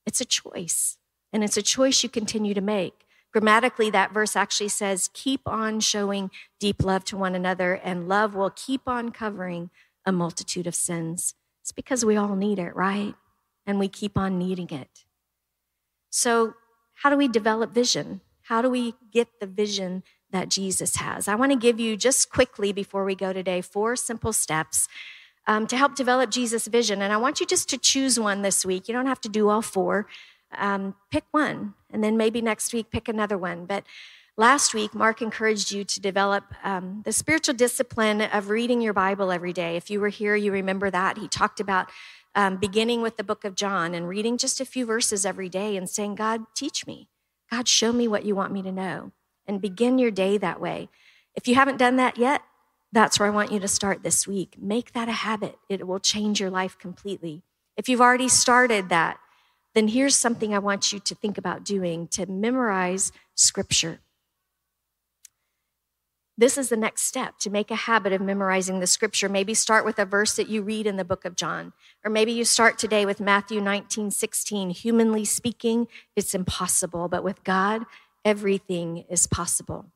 It's 0.07 0.21
a 0.21 0.25
choice, 0.25 0.99
and 1.33 1.43
it's 1.43 1.57
a 1.57 1.63
choice 1.63 2.03
you 2.03 2.09
continue 2.09 2.55
to 2.55 2.61
make. 2.61 3.07
Grammatically, 3.33 3.91
that 3.91 4.15
verse 4.15 4.37
actually 4.37 4.69
says, 4.69 5.11
Keep 5.13 5.49
on 5.49 5.81
showing 5.81 6.31
deep 6.61 6.83
love 6.83 7.05
to 7.07 7.17
one 7.17 7.35
another, 7.35 7.75
and 7.75 8.09
love 8.09 8.35
will 8.35 8.51
keep 8.51 8.83
on 8.87 9.11
covering 9.11 9.71
a 10.05 10.13
multitude 10.13 10.67
of 10.67 10.75
sins. 10.75 11.35
It's 11.63 11.73
because 11.73 12.05
we 12.05 12.17
all 12.17 12.37
need 12.37 12.59
it, 12.59 12.77
right? 12.77 13.15
And 13.67 13.79
we 13.79 13.89
keep 13.89 14.17
on 14.17 14.39
needing 14.39 14.71
it. 14.71 15.05
So, 16.11 16.55
how 16.95 17.11
do 17.11 17.17
we 17.17 17.29
develop 17.29 17.73
vision? 17.73 18.21
How 18.43 18.63
do 18.63 18.71
we 18.71 18.95
get 19.13 19.41
the 19.41 19.47
vision 19.47 20.03
that 20.31 20.49
Jesus 20.49 20.97
has? 20.97 21.29
I 21.29 21.35
want 21.35 21.53
to 21.53 21.59
give 21.59 21.79
you 21.79 21.97
just 21.97 22.31
quickly 22.31 22.73
before 22.73 23.05
we 23.05 23.15
go 23.15 23.33
today 23.33 23.61
four 23.61 23.97
simple 23.97 24.33
steps 24.33 24.89
um, 25.47 25.67
to 25.67 25.77
help 25.77 25.95
develop 25.95 26.31
Jesus' 26.31 26.67
vision. 26.67 27.03
And 27.03 27.13
I 27.13 27.17
want 27.17 27.41
you 27.41 27.47
just 27.47 27.69
to 27.71 27.79
choose 27.79 28.19
one 28.19 28.43
this 28.43 28.65
week. 28.65 28.89
You 28.89 28.95
don't 28.95 29.07
have 29.07 29.21
to 29.23 29.29
do 29.29 29.49
all 29.49 29.63
four. 29.63 30.07
Um, 30.57 30.95
pick 31.11 31.25
one, 31.33 31.75
and 31.93 32.03
then 32.03 32.17
maybe 32.17 32.41
next 32.41 32.73
week 32.73 32.91
pick 32.91 33.09
another 33.09 33.37
one. 33.37 33.67
But 33.67 33.85
last 34.37 34.75
week, 34.75 34.95
Mark 34.95 35.21
encouraged 35.21 35.73
you 35.73 35.85
to 35.85 36.01
develop 36.01 36.45
um, 36.63 37.03
the 37.05 37.13
spiritual 37.13 37.55
discipline 37.55 38.23
of 38.23 38.49
reading 38.49 38.81
your 38.81 38.93
Bible 38.93 39.33
every 39.33 39.53
day. 39.53 39.77
If 39.77 39.91
you 39.91 40.01
were 40.01 40.09
here, 40.09 40.37
you 40.37 40.53
remember 40.53 40.91
that. 40.91 41.19
He 41.19 41.29
talked 41.29 41.61
about 41.61 41.91
um, 42.37 42.59
beginning 42.59 43.01
with 43.01 43.17
the 43.17 43.25
book 43.25 43.45
of 43.45 43.57
John 43.57 43.95
and 43.95 44.07
reading 44.07 44.37
just 44.37 44.61
a 44.61 44.67
few 44.67 44.85
verses 44.85 45.25
every 45.25 45.49
day 45.49 45.77
and 45.77 45.89
saying, 45.89 46.17
God, 46.17 46.43
teach 46.55 46.87
me. 46.87 47.09
God, 47.51 47.67
show 47.67 47.93
me 47.93 48.07
what 48.07 48.27
you 48.27 48.37
want 48.37 48.53
me 48.53 48.63
to 48.63 48.71
know. 48.71 49.13
And 49.47 49.61
begin 49.61 49.99
your 49.99 50.11
day 50.11 50.37
that 50.37 50.61
way. 50.61 50.91
If 51.35 51.49
you 51.49 51.55
haven't 51.55 51.79
done 51.79 51.97
that 51.97 52.19
yet, 52.19 52.43
that's 52.93 53.19
where 53.19 53.29
I 53.29 53.33
want 53.33 53.53
you 53.53 53.61
to 53.61 53.69
start 53.69 54.03
this 54.03 54.27
week. 54.27 54.57
Make 54.61 54.93
that 54.93 55.09
a 55.09 55.13
habit, 55.13 55.57
it 55.69 55.87
will 55.87 55.99
change 55.99 56.39
your 56.39 56.51
life 56.51 56.79
completely. 56.79 57.43
If 57.77 57.89
you've 57.89 58.01
already 58.01 58.29
started 58.29 58.91
that, 58.91 59.19
then 59.75 59.89
here's 59.89 60.17
something 60.17 60.55
I 60.55 60.59
want 60.59 60.93
you 60.93 60.99
to 61.01 61.15
think 61.15 61.39
about 61.39 61.65
doing 61.65 62.09
to 62.09 62.27
memorize 62.27 63.13
scripture. 63.35 64.01
This 66.39 66.59
is 66.59 66.69
the 66.69 66.77
next 66.77 67.05
step 67.05 67.39
to 67.39 67.51
make 67.51 67.71
a 67.71 67.77
habit 67.77 68.13
of 68.13 68.21
memorizing 68.21 68.81
the 68.81 68.87
scripture. 68.87 69.27
Maybe 69.27 69.55
start 69.55 69.87
with 69.87 69.99
a 69.99 70.05
verse 70.05 70.37
that 70.37 70.51
you 70.51 70.61
read 70.61 70.87
in 70.87 70.97
the 70.97 71.05
book 71.05 71.25
of 71.25 71.35
John. 71.35 71.73
Or 72.05 72.11
maybe 72.11 72.33
you 72.33 72.45
start 72.45 72.79
today 72.79 73.07
with 73.07 73.21
Matthew 73.21 73.59
19, 73.59 74.11
16. 74.11 74.71
Humanly 74.71 75.25
speaking, 75.25 75.89
it's 76.15 76.35
impossible, 76.35 77.09
but 77.09 77.25
with 77.25 77.43
God, 77.43 77.85
everything 78.23 79.07
is 79.09 79.27
possible. 79.27 79.87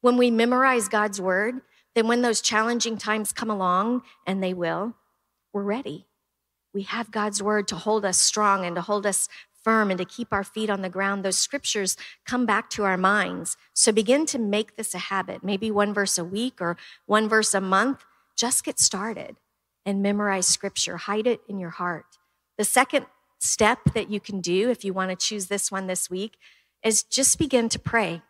When 0.00 0.16
we 0.16 0.30
memorize 0.30 0.86
God's 0.86 1.20
word, 1.20 1.56
then 1.96 2.06
when 2.06 2.22
those 2.22 2.40
challenging 2.40 2.96
times 2.96 3.32
come 3.32 3.50
along, 3.50 4.02
and 4.24 4.40
they 4.40 4.54
will, 4.54 4.94
we're 5.52 5.64
ready. 5.64 6.06
We 6.72 6.82
have 6.82 7.10
God's 7.10 7.42
word 7.42 7.66
to 7.68 7.74
hold 7.74 8.04
us 8.04 8.16
strong 8.16 8.64
and 8.64 8.76
to 8.76 8.82
hold 8.82 9.06
us 9.06 9.28
firm 9.62 9.90
and 9.90 9.98
to 9.98 10.04
keep 10.04 10.28
our 10.32 10.44
feet 10.44 10.70
on 10.70 10.82
the 10.82 10.88
ground. 10.88 11.24
Those 11.24 11.38
scriptures 11.38 11.96
come 12.26 12.46
back 12.46 12.70
to 12.70 12.84
our 12.84 12.96
minds. 12.96 13.56
So 13.74 13.92
begin 13.92 14.26
to 14.26 14.38
make 14.38 14.76
this 14.76 14.94
a 14.94 14.98
habit, 14.98 15.44
maybe 15.44 15.70
one 15.70 15.94
verse 15.94 16.18
a 16.18 16.24
week 16.24 16.60
or 16.60 16.76
one 17.06 17.28
verse 17.28 17.54
a 17.54 17.60
month. 17.60 18.04
Just 18.36 18.64
get 18.64 18.78
started 18.78 19.36
and 19.84 20.02
memorize 20.02 20.46
scripture. 20.46 20.96
Hide 20.96 21.26
it 21.26 21.40
in 21.48 21.58
your 21.58 21.70
heart. 21.70 22.18
The 22.58 22.64
second 22.64 23.06
step 23.38 23.78
that 23.94 24.10
you 24.10 24.20
can 24.20 24.40
do, 24.40 24.70
if 24.70 24.84
you 24.84 24.92
want 24.92 25.10
to 25.10 25.16
choose 25.16 25.46
this 25.46 25.70
one 25.70 25.86
this 25.86 26.10
week, 26.10 26.36
is 26.84 27.02
just 27.02 27.38
begin 27.38 27.68
to 27.70 27.78
pray. 27.78 28.22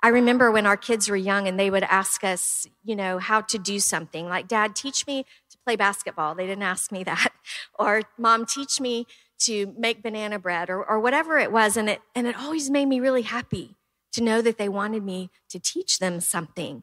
I 0.00 0.08
remember 0.08 0.50
when 0.50 0.66
our 0.66 0.76
kids 0.76 1.08
were 1.08 1.16
young 1.16 1.48
and 1.48 1.58
they 1.58 1.70
would 1.70 1.82
ask 1.82 2.22
us, 2.22 2.68
you 2.84 2.94
know, 2.94 3.18
how 3.18 3.40
to 3.42 3.58
do 3.58 3.80
something 3.80 4.28
like, 4.28 4.46
Dad, 4.46 4.76
teach 4.76 5.06
me 5.08 5.24
to 5.50 5.58
play 5.64 5.74
basketball. 5.74 6.36
They 6.36 6.46
didn't 6.46 6.62
ask 6.62 6.92
me 6.92 7.04
that. 7.04 7.32
Or, 7.78 8.02
Mom, 8.18 8.44
teach 8.44 8.78
me 8.78 9.06
to 9.40 9.74
make 9.78 10.02
banana 10.02 10.38
bread 10.38 10.70
or, 10.70 10.84
or 10.84 10.98
whatever 11.00 11.38
it 11.38 11.52
was. 11.52 11.76
And 11.76 11.88
it, 11.88 12.00
and 12.14 12.26
it 12.26 12.36
always 12.36 12.70
made 12.70 12.86
me 12.86 13.00
really 13.00 13.22
happy 13.22 13.76
to 14.12 14.22
know 14.22 14.40
that 14.42 14.58
they 14.58 14.68
wanted 14.68 15.04
me 15.04 15.30
to 15.48 15.58
teach 15.58 15.98
them 15.98 16.20
something. 16.20 16.82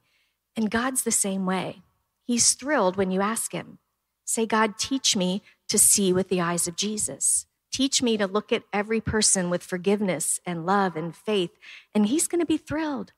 And 0.55 0.71
God's 0.71 1.03
the 1.03 1.11
same 1.11 1.45
way. 1.45 1.81
He's 2.25 2.53
thrilled 2.53 2.95
when 2.95 3.11
you 3.11 3.21
ask 3.21 3.51
Him. 3.51 3.79
Say, 4.25 4.45
God, 4.45 4.77
teach 4.77 5.15
me 5.15 5.43
to 5.67 5.77
see 5.77 6.11
with 6.11 6.29
the 6.29 6.41
eyes 6.41 6.67
of 6.67 6.75
Jesus. 6.75 7.45
Teach 7.71 8.01
me 8.01 8.17
to 8.17 8.25
look 8.25 8.51
at 8.51 8.63
every 8.71 9.01
person 9.01 9.49
with 9.49 9.61
forgiveness 9.61 10.39
and 10.45 10.65
love 10.65 10.95
and 10.95 11.15
faith. 11.15 11.51
And 11.93 12.05
he's 12.05 12.27
going 12.27 12.39
to 12.39 12.45
be 12.45 12.57
thrilled 12.57 13.11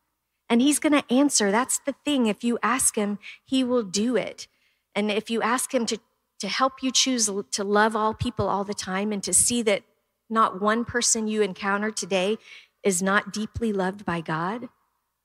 and 0.50 0.62
he's 0.62 0.80
going 0.80 0.93
to 0.93 1.13
answer. 1.13 1.52
That's 1.52 1.80
the 1.80 1.95
thing. 2.06 2.26
If 2.26 2.43
you 2.43 2.58
ask 2.63 2.95
him, 2.95 3.19
he 3.43 3.63
will 3.63 3.84
do 3.84 4.15
it. 4.15 4.47
And 4.95 5.12
if 5.12 5.30
you 5.30 5.41
ask 5.41 5.73
him 5.73 5.86
to, 5.88 6.00
to 6.39 6.47
help 6.47 6.84
you 6.84 6.91
choose 6.91 7.30
to 7.52 7.63
love 7.63 7.95
all 7.95 8.13
people 8.13 8.47
all 8.47 8.63
the 8.63 8.73
time 8.73 9.12
and 9.12 9.23
to 9.23 9.34
see 9.34 9.62
that 9.63 9.84
not 10.30 10.62
one 10.62 10.86
person 10.86 11.28
you 11.28 11.41
encounter 11.41 11.91
today 11.91 12.38
is 12.84 13.02
not 13.02 13.34
deeply 13.34 13.73
loved 13.73 14.06
by 14.06 14.21
God, 14.21 14.69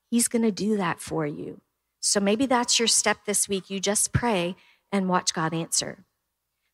he's 0.09 0.27
going 0.27 0.41
to 0.41 0.51
do 0.51 0.77
that 0.77 0.99
for 0.99 1.25
you. 1.25 1.61
So 1.99 2.19
maybe 2.19 2.45
that's 2.45 2.79
your 2.79 2.87
step 2.87 3.19
this 3.25 3.47
week. 3.47 3.69
You 3.69 3.79
just 3.79 4.11
pray 4.11 4.55
and 4.91 5.07
watch 5.07 5.33
God 5.33 5.53
answer. 5.53 6.03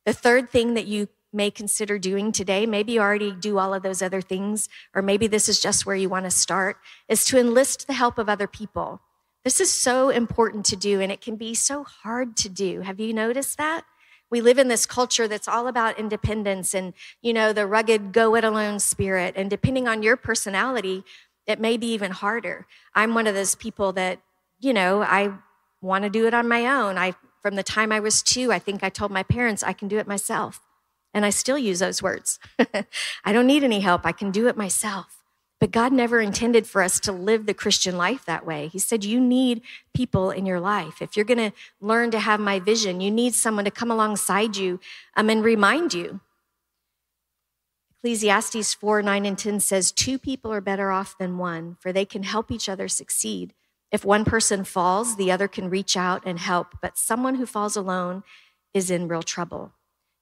The 0.06 0.14
third 0.14 0.50
thing 0.50 0.74
that 0.74 0.88
you 0.88 1.10
may 1.32 1.52
consider 1.52 2.00
doing 2.00 2.32
today, 2.32 2.66
maybe 2.66 2.94
you 2.94 3.00
already 3.00 3.32
do 3.32 3.60
all 3.60 3.74
of 3.74 3.84
those 3.84 4.02
other 4.02 4.22
things, 4.22 4.68
or 4.96 5.02
maybe 5.02 5.28
this 5.28 5.48
is 5.48 5.60
just 5.60 5.86
where 5.86 5.96
you 5.96 6.10
want 6.10 6.26
to 6.26 6.32
start, 6.32 6.78
is 7.08 7.26
to 7.26 7.38
enlist 7.38 7.86
the 7.86 7.94
help 7.94 8.18
of 8.18 8.28
other 8.28 8.48
people. 8.48 9.02
This 9.44 9.62
is 9.62 9.72
so 9.72 10.10
important 10.10 10.66
to 10.68 10.76
do, 10.76 11.00
and 11.00 11.12
it 11.12 11.22
can 11.22 11.36
be 11.36 11.54
so 11.54 11.84
hard 11.84 12.36
to 12.38 12.50
do. 12.50 12.82
Have 12.82 13.00
you 13.00 13.14
noticed 13.14 13.58
that? 13.58 13.86
We 14.32 14.42
live 14.42 14.60
in 14.60 14.68
this 14.68 14.86
culture 14.86 15.28
that's 15.28 15.48
all 15.48 15.68
about 15.68 16.00
independence 16.00 16.74
and, 16.74 16.94
you 17.22 17.34
know, 17.34 17.52
the 17.54 17.66
rugged 17.66 18.12
go 18.12 18.36
it 18.36 18.44
alone 18.44 18.80
spirit. 18.80 19.34
And 19.36 19.50
depending 19.50 19.88
on 19.88 20.04
your 20.04 20.16
personality, 20.16 21.04
it 21.48 21.60
may 21.60 21.78
be 21.78 21.88
even 21.88 22.12
harder. 22.12 22.68
I'm 22.94 23.16
one 23.16 23.28
of 23.28 23.34
those 23.34 23.56
people 23.56 23.92
that, 23.94 24.20
you 24.60 24.74
know, 24.74 25.02
I 25.02 25.34
want 25.82 26.04
to 26.04 26.10
do 26.10 26.28
it 26.28 26.34
on 26.34 26.48
my 26.48 26.66
own. 26.68 26.98
I, 26.98 27.14
from 27.42 27.56
the 27.56 27.64
time 27.64 27.92
I 27.92 28.00
was 28.00 28.22
two, 28.22 28.52
I 28.52 28.60
think 28.60 28.84
I 28.84 28.90
told 28.90 29.12
my 29.12 29.24
parents 29.24 29.64
I 29.64 29.74
can 29.74 29.88
do 29.88 29.98
it 29.98 30.08
myself. 30.08 30.62
And 31.14 31.26
I 31.26 31.32
still 31.32 31.58
use 31.58 31.80
those 31.80 32.04
words. 32.04 32.40
I 33.26 33.32
don't 33.32 33.48
need 33.48 33.64
any 33.64 33.80
help. 33.80 34.06
I 34.06 34.12
can 34.12 34.30
do 34.30 34.48
it 34.48 34.56
myself. 34.56 35.19
But 35.60 35.72
God 35.72 35.92
never 35.92 36.22
intended 36.22 36.68
for 36.68 36.82
us 36.82 37.00
to 37.02 37.12
live 37.12 37.46
the 37.46 37.54
Christian 37.54 37.98
life 37.98 38.24
that 38.26 38.46
way. 38.46 38.68
He 38.68 38.80
said, 38.80 39.04
You 39.04 39.20
need 39.20 39.62
people 39.94 40.32
in 40.32 40.46
your 40.46 40.60
life. 40.60 41.02
If 41.02 41.18
you're 41.18 41.26
going 41.26 41.52
to 41.52 41.58
learn 41.82 42.12
to 42.12 42.20
have 42.20 42.40
my 42.40 42.60
vision, 42.60 43.02
you 43.02 43.12
need 43.12 43.34
someone 43.36 43.66
to 43.66 43.72
come 43.72 43.92
alongside 43.92 44.56
you 44.56 44.80
um, 45.18 45.30
and 45.30 45.44
remind 45.44 45.94
you. 45.94 46.22
Ecclesiastes 47.98 48.74
4 48.76 49.02
9 49.02 49.26
and 49.26 49.38
10 49.38 49.60
says, 49.60 49.92
Two 49.92 50.18
people 50.18 50.54
are 50.54 50.62
better 50.62 50.92
off 50.92 51.18
than 51.18 51.38
one, 51.38 51.76
for 51.82 51.92
they 51.92 52.06
can 52.06 52.24
help 52.24 52.50
each 52.50 52.70
other 52.70 52.88
succeed. 52.88 53.54
If 53.92 54.06
one 54.06 54.24
person 54.24 54.64
falls, 54.64 55.18
the 55.18 55.32
other 55.32 55.50
can 55.50 55.70
reach 55.70 55.98
out 55.98 56.24
and 56.26 56.40
help, 56.40 56.76
but 56.82 56.98
someone 56.98 57.36
who 57.36 57.46
falls 57.46 57.76
alone 57.76 58.24
is 58.74 58.90
in 58.90 59.10
real 59.10 59.24
trouble. 59.24 59.74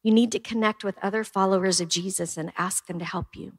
You 0.01 0.11
need 0.11 0.31
to 0.31 0.39
connect 0.39 0.83
with 0.83 0.97
other 1.03 1.23
followers 1.23 1.79
of 1.79 1.89
Jesus 1.89 2.37
and 2.37 2.53
ask 2.57 2.87
them 2.87 2.97
to 2.97 3.05
help 3.05 3.35
you. 3.35 3.53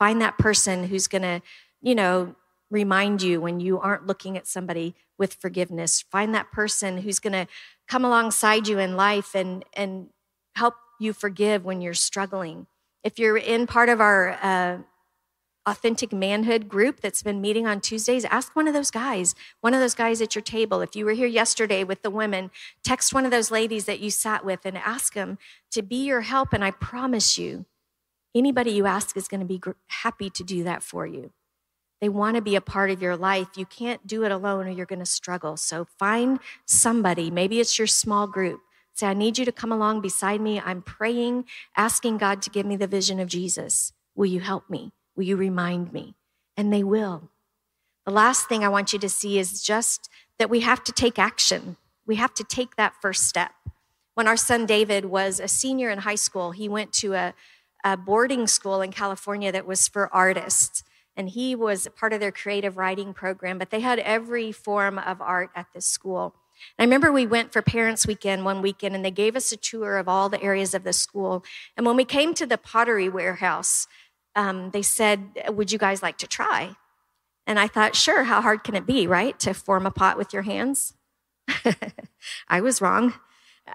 Find 0.00 0.20
that 0.20 0.36
person 0.38 0.84
who's 0.88 1.06
going 1.06 1.22
to, 1.22 1.42
you 1.80 1.94
know, 1.94 2.34
remind 2.70 3.22
you 3.22 3.40
when 3.40 3.60
you 3.60 3.78
aren't 3.78 4.06
looking 4.06 4.36
at 4.36 4.46
somebody 4.48 4.96
with 5.18 5.34
forgiveness. 5.34 6.02
Find 6.10 6.34
that 6.34 6.50
person 6.50 6.98
who's 6.98 7.20
going 7.20 7.34
to 7.34 7.46
come 7.86 8.04
alongside 8.04 8.66
you 8.66 8.78
in 8.78 8.96
life 8.96 9.34
and, 9.34 9.64
and 9.74 10.08
help 10.56 10.74
you 10.98 11.12
forgive 11.12 11.64
when 11.64 11.80
you're 11.80 11.94
struggling. 11.94 12.66
If 13.04 13.18
you're 13.18 13.36
in 13.36 13.66
part 13.66 13.88
of 13.88 14.00
our 14.00 14.38
uh, 14.42 14.78
authentic 15.66 16.12
manhood 16.12 16.68
group 16.68 17.00
that's 17.00 17.22
been 17.22 17.40
meeting 17.40 17.66
on 17.66 17.80
Tuesdays, 17.80 18.24
ask 18.24 18.56
one 18.56 18.68
of 18.68 18.74
those 18.74 18.90
guys, 18.90 19.34
one 19.60 19.74
of 19.74 19.80
those 19.80 19.94
guys 19.94 20.22
at 20.22 20.34
your 20.34 20.42
table. 20.42 20.80
If 20.80 20.96
you 20.96 21.04
were 21.04 21.12
here 21.12 21.26
yesterday 21.26 21.84
with 21.84 22.02
the 22.02 22.10
women, 22.10 22.50
text 22.82 23.12
one 23.12 23.24
of 23.26 23.30
those 23.30 23.50
ladies 23.50 23.84
that 23.84 24.00
you 24.00 24.10
sat 24.10 24.44
with 24.44 24.64
and 24.64 24.78
ask 24.78 25.12
them 25.12 25.38
to 25.72 25.82
be 25.82 26.04
your 26.04 26.22
help. 26.22 26.52
And 26.52 26.64
I 26.64 26.70
promise 26.70 27.36
you, 27.36 27.66
anybody 28.34 28.70
you 28.70 28.86
ask 28.86 29.16
is 29.16 29.28
going 29.28 29.40
to 29.40 29.46
be 29.46 29.60
happy 29.88 30.30
to 30.30 30.44
do 30.44 30.64
that 30.64 30.82
for 30.82 31.06
you. 31.06 31.32
They 32.00 32.08
want 32.08 32.36
to 32.36 32.42
be 32.42 32.56
a 32.56 32.60
part 32.60 32.90
of 32.90 33.02
your 33.02 33.16
life. 33.16 33.48
You 33.56 33.66
can't 33.66 34.06
do 34.06 34.24
it 34.24 34.32
alone 34.32 34.66
or 34.66 34.70
you're 34.70 34.86
going 34.86 35.00
to 35.00 35.06
struggle. 35.06 35.56
So 35.56 35.86
find 35.98 36.40
somebody, 36.64 37.30
maybe 37.30 37.60
it's 37.60 37.78
your 37.78 37.86
small 37.86 38.26
group. 38.26 38.60
Say, 38.94 39.06
I 39.06 39.14
need 39.14 39.38
you 39.38 39.44
to 39.44 39.52
come 39.52 39.70
along 39.70 40.00
beside 40.00 40.40
me. 40.40 40.60
I'm 40.60 40.82
praying, 40.82 41.44
asking 41.76 42.18
God 42.18 42.42
to 42.42 42.50
give 42.50 42.66
me 42.66 42.76
the 42.76 42.86
vision 42.86 43.20
of 43.20 43.28
Jesus. 43.28 43.92
Will 44.14 44.26
you 44.26 44.40
help 44.40 44.68
me? 44.68 44.92
Will 45.14 45.24
you 45.24 45.36
remind 45.36 45.92
me? 45.92 46.14
And 46.56 46.72
they 46.72 46.82
will. 46.82 47.30
The 48.06 48.12
last 48.12 48.48
thing 48.48 48.64
I 48.64 48.68
want 48.68 48.92
you 48.92 48.98
to 48.98 49.08
see 49.08 49.38
is 49.38 49.62
just 49.62 50.08
that 50.38 50.50
we 50.50 50.60
have 50.60 50.82
to 50.84 50.92
take 50.92 51.18
action. 51.18 51.76
We 52.06 52.16
have 52.16 52.34
to 52.34 52.44
take 52.44 52.76
that 52.76 52.94
first 53.00 53.26
step. 53.28 53.52
When 54.14 54.26
our 54.26 54.36
son 54.36 54.66
David 54.66 55.04
was 55.04 55.38
a 55.38 55.48
senior 55.48 55.90
in 55.90 55.98
high 55.98 56.14
school, 56.16 56.50
he 56.50 56.68
went 56.68 56.92
to 56.94 57.14
a, 57.14 57.34
a 57.84 57.96
boarding 57.96 58.46
school 58.46 58.82
in 58.82 58.92
California 58.92 59.50
that 59.52 59.66
was 59.66 59.88
for 59.88 60.12
artists. 60.14 60.82
And 61.16 61.28
he 61.28 61.54
was 61.54 61.88
part 61.96 62.12
of 62.12 62.20
their 62.20 62.32
creative 62.32 62.76
writing 62.76 63.12
program, 63.12 63.58
but 63.58 63.70
they 63.70 63.80
had 63.80 63.98
every 63.98 64.52
form 64.52 64.98
of 64.98 65.20
art 65.20 65.50
at 65.54 65.66
this 65.74 65.86
school. 65.86 66.34
And 66.78 66.84
I 66.84 66.86
remember 66.86 67.10
we 67.10 67.26
went 67.26 67.52
for 67.52 67.62
Parents 67.62 68.06
Weekend 68.06 68.44
one 68.44 68.62
weekend, 68.62 68.94
and 68.94 69.04
they 69.04 69.10
gave 69.10 69.36
us 69.36 69.50
a 69.52 69.56
tour 69.56 69.96
of 69.96 70.08
all 70.08 70.28
the 70.28 70.42
areas 70.42 70.74
of 70.74 70.84
the 70.84 70.92
school. 70.92 71.44
And 71.76 71.86
when 71.86 71.96
we 71.96 72.04
came 72.04 72.34
to 72.34 72.46
the 72.46 72.58
pottery 72.58 73.08
warehouse, 73.08 73.86
um, 74.36 74.70
they 74.70 74.82
said, 74.82 75.30
Would 75.48 75.72
you 75.72 75.78
guys 75.78 76.02
like 76.02 76.18
to 76.18 76.26
try? 76.26 76.76
And 77.46 77.58
I 77.58 77.66
thought, 77.66 77.96
Sure, 77.96 78.24
how 78.24 78.40
hard 78.40 78.62
can 78.62 78.74
it 78.74 78.86
be, 78.86 79.06
right? 79.06 79.38
To 79.40 79.54
form 79.54 79.86
a 79.86 79.90
pot 79.90 80.16
with 80.16 80.32
your 80.32 80.42
hands? 80.42 80.94
I 82.48 82.60
was 82.60 82.80
wrong. 82.80 83.14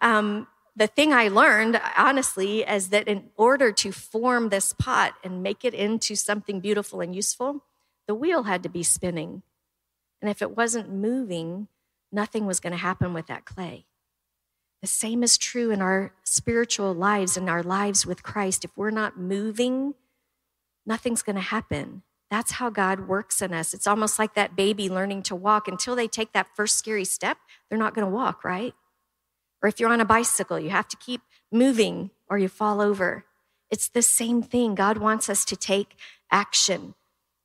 Um, 0.01 0.47
the 0.75 0.87
thing 0.87 1.13
I 1.13 1.29
learned, 1.29 1.79
honestly, 1.97 2.61
is 2.61 2.89
that 2.89 3.07
in 3.07 3.29
order 3.37 3.71
to 3.71 3.91
form 3.91 4.49
this 4.49 4.73
pot 4.73 5.13
and 5.23 5.41
make 5.41 5.63
it 5.63 5.73
into 5.73 6.15
something 6.15 6.59
beautiful 6.59 6.99
and 6.99 7.15
useful, 7.15 7.63
the 8.07 8.15
wheel 8.15 8.43
had 8.43 8.61
to 8.63 8.69
be 8.69 8.83
spinning. 8.83 9.41
And 10.21 10.29
if 10.29 10.41
it 10.41 10.55
wasn't 10.55 10.91
moving, 10.91 11.67
nothing 12.11 12.45
was 12.45 12.59
going 12.59 12.71
to 12.71 12.77
happen 12.77 13.13
with 13.13 13.27
that 13.27 13.45
clay. 13.45 13.85
The 14.81 14.87
same 14.87 15.23
is 15.23 15.37
true 15.37 15.71
in 15.71 15.81
our 15.81 16.13
spiritual 16.23 16.93
lives 16.93 17.37
and 17.37 17.49
our 17.49 17.63
lives 17.63 18.05
with 18.05 18.21
Christ. 18.21 18.65
If 18.65 18.71
we're 18.75 18.91
not 18.91 19.17
moving, 19.17 19.93
nothing's 20.85 21.23
going 21.23 21.37
to 21.37 21.41
happen. 21.41 22.03
That's 22.29 22.53
how 22.53 22.69
God 22.69 23.07
works 23.07 23.41
in 23.41 23.53
us. 23.53 23.73
It's 23.73 23.87
almost 23.87 24.19
like 24.19 24.33
that 24.33 24.55
baby 24.55 24.89
learning 24.89 25.23
to 25.23 25.35
walk. 25.35 25.67
Until 25.67 25.95
they 25.95 26.07
take 26.07 26.33
that 26.33 26.55
first 26.55 26.77
scary 26.77 27.05
step, 27.05 27.37
they're 27.69 27.79
not 27.79 27.93
going 27.93 28.05
to 28.05 28.13
walk, 28.13 28.43
right? 28.43 28.73
Or 29.65 29.67
if 29.67 29.79
you're 29.79 29.89
on 29.89 29.99
a 29.99 30.05
bicycle, 30.05 30.59
you 30.59 30.69
have 30.69 30.87
to 30.89 30.97
keep 30.97 31.21
moving 31.51 32.11
or 32.29 32.37
you 32.37 32.47
fall 32.47 32.79
over. 32.79 33.25
It's 33.71 33.87
the 33.87 34.03
same 34.03 34.43
thing. 34.43 34.75
God 34.75 34.99
wants 34.99 35.27
us 35.27 35.43
to 35.45 35.55
take 35.55 35.95
action. 36.29 36.93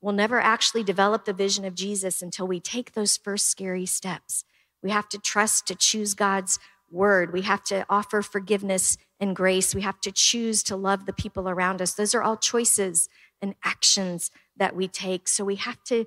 We'll 0.01 0.13
never 0.13 0.39
actually 0.39 0.83
develop 0.83 1.25
the 1.25 1.33
vision 1.33 1.65
of 1.65 1.73
Jesus 1.73 2.21
until 2.21 2.45
we 2.45 2.59
take 2.59 2.91
those 2.91 3.17
first 3.17 3.49
scary 3.49 3.87
steps. 3.87 4.43
We 4.83 4.91
have 4.91 5.09
to 5.09 5.17
trust 5.17 5.65
to 5.65 5.75
choose 5.75 6.13
God's 6.13 6.59
word. 6.91 7.33
We 7.33 7.41
have 7.41 7.63
to 7.63 7.87
offer 7.89 8.21
forgiveness 8.21 8.99
and 9.19 9.35
grace. 9.35 9.73
We 9.73 9.81
have 9.81 9.99
to 10.01 10.11
choose 10.11 10.61
to 10.65 10.75
love 10.75 11.07
the 11.07 11.13
people 11.13 11.49
around 11.49 11.81
us. 11.81 11.95
Those 11.95 12.13
are 12.13 12.21
all 12.21 12.37
choices 12.37 13.09
and 13.41 13.55
actions 13.63 14.29
that 14.55 14.75
we 14.75 14.87
take. 14.87 15.27
So 15.27 15.43
we 15.43 15.55
have 15.55 15.83
to 15.85 16.05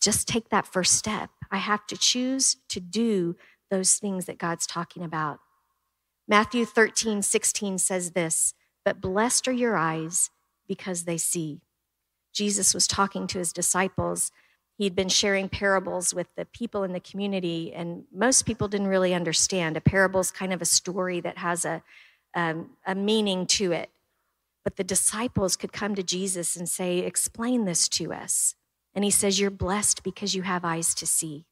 just 0.00 0.26
take 0.26 0.48
that 0.48 0.66
first 0.66 0.94
step. 0.94 1.28
I 1.50 1.58
have 1.58 1.86
to 1.88 1.98
choose 1.98 2.56
to 2.70 2.80
do 2.80 3.36
those 3.70 3.96
things 3.96 4.26
that 4.26 4.38
God's 4.38 4.66
talking 4.66 5.02
about. 5.02 5.40
Matthew 6.26 6.64
13, 6.64 7.22
16 7.22 7.78
says 7.78 8.10
this, 8.10 8.54
but 8.84 9.00
blessed 9.00 9.48
are 9.48 9.52
your 9.52 9.76
eyes 9.76 10.30
because 10.66 11.04
they 11.04 11.18
see. 11.18 11.60
Jesus 12.32 12.72
was 12.72 12.86
talking 12.86 13.26
to 13.26 13.38
his 13.38 13.52
disciples. 13.52 14.30
He'd 14.76 14.94
been 14.94 15.08
sharing 15.08 15.48
parables 15.48 16.14
with 16.14 16.28
the 16.36 16.44
people 16.44 16.84
in 16.84 16.92
the 16.92 17.00
community, 17.00 17.72
and 17.74 18.04
most 18.14 18.46
people 18.46 18.68
didn't 18.68 18.86
really 18.86 19.12
understand. 19.12 19.76
A 19.76 19.80
parable 19.80 20.20
is 20.20 20.30
kind 20.30 20.52
of 20.52 20.62
a 20.62 20.66
story 20.66 21.20
that 21.20 21.38
has 21.38 21.64
a, 21.64 21.82
um, 22.34 22.70
a 22.86 22.94
meaning 22.94 23.46
to 23.46 23.72
it. 23.72 23.90
But 24.64 24.76
the 24.76 24.84
disciples 24.84 25.56
could 25.56 25.72
come 25.72 25.94
to 25.94 26.02
Jesus 26.02 26.56
and 26.56 26.68
say, 26.68 27.00
Explain 27.00 27.64
this 27.64 27.88
to 27.88 28.12
us. 28.12 28.54
And 28.94 29.04
he 29.04 29.10
says, 29.10 29.40
You're 29.40 29.50
blessed 29.50 30.02
because 30.02 30.34
you 30.34 30.42
have 30.42 30.64
eyes 30.64 30.94
to 30.94 31.06
see. 31.06 31.46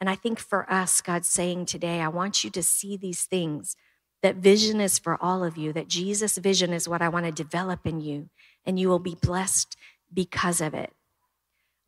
And 0.00 0.08
I 0.08 0.14
think 0.14 0.38
for 0.38 0.70
us, 0.70 1.00
God's 1.00 1.28
saying 1.28 1.66
today, 1.66 2.00
I 2.00 2.08
want 2.08 2.44
you 2.44 2.50
to 2.50 2.62
see 2.62 2.96
these 2.96 3.24
things. 3.24 3.76
That 4.22 4.36
vision 4.36 4.80
is 4.80 4.98
for 4.98 5.20
all 5.22 5.44
of 5.44 5.56
you, 5.56 5.72
that 5.72 5.88
Jesus' 5.88 6.38
vision 6.38 6.72
is 6.72 6.88
what 6.88 7.02
I 7.02 7.08
want 7.08 7.26
to 7.26 7.32
develop 7.32 7.86
in 7.86 8.00
you, 8.00 8.30
and 8.64 8.78
you 8.78 8.88
will 8.88 8.98
be 8.98 9.16
blessed 9.20 9.76
because 10.12 10.60
of 10.60 10.74
it. 10.74 10.92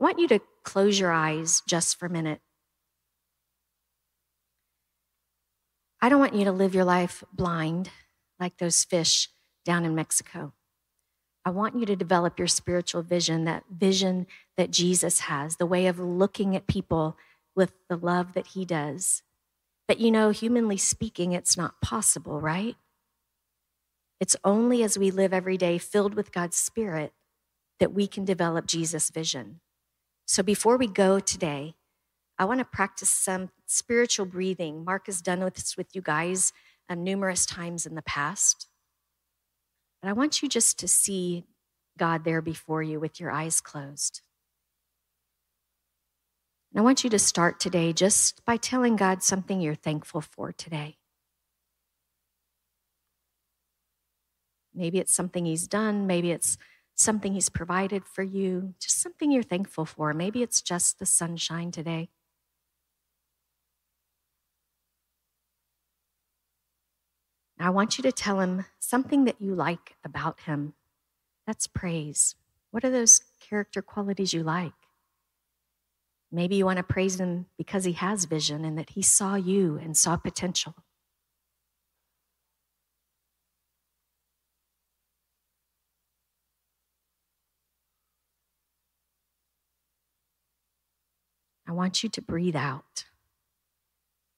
I 0.00 0.04
want 0.04 0.18
you 0.18 0.28
to 0.28 0.40
close 0.62 0.98
your 0.98 1.12
eyes 1.12 1.62
just 1.66 1.98
for 1.98 2.06
a 2.06 2.10
minute. 2.10 2.40
I 6.00 6.08
don't 6.08 6.20
want 6.20 6.34
you 6.34 6.44
to 6.44 6.52
live 6.52 6.74
your 6.74 6.84
life 6.84 7.22
blind 7.32 7.90
like 8.38 8.56
those 8.58 8.84
fish 8.84 9.28
down 9.64 9.84
in 9.84 9.94
Mexico. 9.94 10.54
I 11.44 11.50
want 11.50 11.78
you 11.78 11.86
to 11.86 11.96
develop 11.96 12.38
your 12.38 12.48
spiritual 12.48 13.02
vision, 13.02 13.44
that 13.44 13.64
vision 13.70 14.26
that 14.56 14.70
Jesus 14.70 15.20
has, 15.20 15.56
the 15.56 15.66
way 15.66 15.86
of 15.86 15.98
looking 15.98 16.54
at 16.54 16.66
people 16.66 17.16
with 17.60 17.74
the 17.90 17.96
love 17.98 18.32
that 18.32 18.46
he 18.48 18.64
does. 18.64 19.22
But 19.86 20.00
you 20.00 20.10
know, 20.10 20.30
humanly 20.30 20.78
speaking, 20.78 21.32
it's 21.32 21.58
not 21.58 21.82
possible, 21.82 22.40
right? 22.40 22.74
It's 24.18 24.34
only 24.44 24.82
as 24.82 24.98
we 24.98 25.10
live 25.10 25.34
every 25.34 25.58
day 25.58 25.76
filled 25.76 26.14
with 26.14 26.32
God's 26.32 26.56
Spirit 26.56 27.12
that 27.80 27.92
we 27.92 28.06
can 28.06 28.24
develop 28.24 28.66
Jesus' 28.66 29.10
vision. 29.10 29.60
So 30.26 30.42
before 30.42 30.78
we 30.78 30.86
go 30.86 31.20
today, 31.20 31.74
I 32.38 32.46
want 32.46 32.60
to 32.60 32.64
practice 32.64 33.10
some 33.10 33.50
spiritual 33.66 34.24
breathing. 34.24 34.82
Mark 34.82 35.04
has 35.04 35.20
done 35.20 35.40
this 35.40 35.76
with 35.76 35.94
you 35.94 36.00
guys 36.00 36.54
uh, 36.88 36.94
numerous 36.94 37.44
times 37.44 37.84
in 37.84 37.94
the 37.94 38.00
past. 38.00 38.68
But 40.00 40.08
I 40.08 40.14
want 40.14 40.40
you 40.42 40.48
just 40.48 40.78
to 40.78 40.88
see 40.88 41.44
God 41.98 42.24
there 42.24 42.40
before 42.40 42.82
you 42.82 42.98
with 42.98 43.20
your 43.20 43.30
eyes 43.30 43.60
closed. 43.60 44.22
And 46.72 46.80
I 46.80 46.82
want 46.82 47.02
you 47.02 47.10
to 47.10 47.18
start 47.18 47.58
today 47.58 47.92
just 47.92 48.44
by 48.44 48.56
telling 48.56 48.96
God 48.96 49.22
something 49.22 49.60
you're 49.60 49.74
thankful 49.74 50.20
for 50.20 50.52
today. 50.52 50.96
Maybe 54.72 54.98
it's 54.98 55.14
something 55.14 55.46
He's 55.46 55.66
done, 55.66 56.06
maybe 56.06 56.30
it's 56.30 56.56
something 56.94 57.34
He's 57.34 57.48
provided 57.48 58.04
for 58.04 58.22
you, 58.22 58.74
just 58.78 59.00
something 59.00 59.32
you're 59.32 59.42
thankful 59.42 59.84
for. 59.84 60.14
Maybe 60.14 60.42
it's 60.42 60.62
just 60.62 60.98
the 60.98 61.06
sunshine 61.06 61.72
today. 61.72 62.10
I 67.58 67.68
want 67.70 67.98
you 67.98 68.02
to 68.02 68.12
tell 68.12 68.40
Him 68.40 68.64
something 68.78 69.24
that 69.24 69.40
you 69.40 69.54
like 69.54 69.96
about 70.04 70.40
Him. 70.40 70.74
That's 71.46 71.66
praise. 71.66 72.36
What 72.70 72.84
are 72.84 72.90
those 72.90 73.20
character 73.40 73.82
qualities 73.82 74.32
you 74.32 74.42
like? 74.42 74.72
Maybe 76.32 76.56
you 76.56 76.64
want 76.64 76.76
to 76.76 76.82
praise 76.84 77.18
him 77.18 77.46
because 77.58 77.84
he 77.84 77.92
has 77.92 78.24
vision 78.24 78.64
and 78.64 78.78
that 78.78 78.90
he 78.90 79.02
saw 79.02 79.34
you 79.34 79.78
and 79.82 79.96
saw 79.96 80.16
potential. 80.16 80.74
I 91.70 91.72
want 91.72 92.02
you 92.02 92.08
to 92.08 92.20
breathe 92.20 92.56
out. 92.56 93.04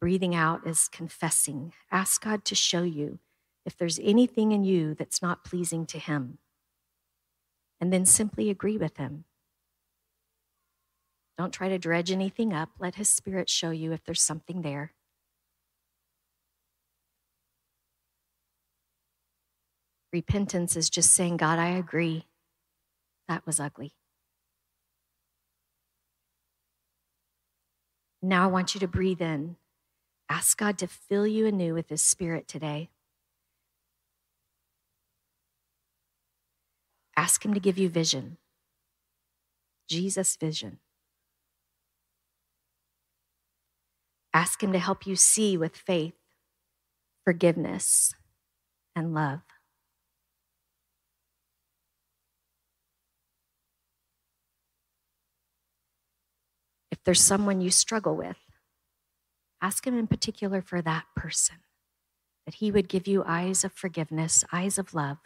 Breathing 0.03 0.35
out 0.35 0.67
is 0.67 0.89
confessing. 0.89 1.73
Ask 1.91 2.23
God 2.23 2.45
to 2.45 2.55
show 2.55 2.83
you 2.83 3.21
if 3.65 3.75
there's 3.77 3.99
anything 4.03 4.53
in 4.53 4.65
you 4.65 4.95
that's 4.95 5.23
not 5.23 5.45
pleasing 5.45 5.87
to 5.87 5.99
Him. 5.99 6.39
And 7.81 7.91
then 7.91 8.05
simply 8.05 8.51
agree 8.51 8.77
with 8.77 8.99
Him. 8.99 9.25
Don't 11.39 11.53
try 11.53 11.69
to 11.69 11.79
dredge 11.79 12.11
anything 12.11 12.53
up. 12.53 12.71
Let 12.79 12.97
His 12.97 13.09
Spirit 13.09 13.49
show 13.49 13.71
you 13.71 13.93
if 13.93 14.05
there's 14.05 14.23
something 14.23 14.63
there. 14.63 14.93
Repentance 20.13 20.77
is 20.77 20.91
just 20.91 21.13
saying, 21.13 21.39
God, 21.39 21.59
I 21.59 21.71
agree. 21.71 22.27
That 23.29 23.47
was 23.47 23.59
ugly. 23.59 23.95
Now 28.21 28.45
I 28.45 28.49
want 28.49 28.75
you 28.75 28.81
to 28.81 28.89
breathe 28.89 29.23
in. 29.23 29.57
Ask 30.29 30.59
God 30.59 30.79
to 30.79 30.87
fill 30.87 31.27
you 31.27 31.47
anew 31.47 31.75
with 31.75 31.89
His 31.89 32.03
Spirit 32.03 32.47
today. 32.47 32.91
Ask 37.17 37.45
Him 37.45 37.55
to 37.55 37.61
give 37.61 37.79
you 37.79 37.89
vision, 37.89 38.39
Jesus' 39.89 40.37
vision. 40.37 40.79
Ask 44.35 44.63
Him 44.63 44.73
to 44.73 44.79
help 44.79 45.07
you 45.07 45.17
see 45.17 45.57
with 45.57 45.77
faith, 45.77 46.15
forgiveness, 47.25 48.15
and 48.97 49.15
love. 49.15 49.41
If 56.91 57.03
there's 57.05 57.23
someone 57.23 57.61
you 57.61 57.71
struggle 57.71 58.17
with, 58.17 58.37
ask 59.61 59.87
Him 59.87 59.99
in 59.99 60.07
particular 60.07 60.63
for 60.63 60.81
that 60.83 61.05
person, 61.15 61.57
that 62.47 62.57
He 62.57 62.71
would 62.71 62.89
give 62.89 63.07
you 63.07 63.25
eyes 63.27 63.65
of 63.65 63.73
forgiveness, 63.73 64.45
eyes 64.53 64.79
of 64.79 64.95
love, 64.95 65.19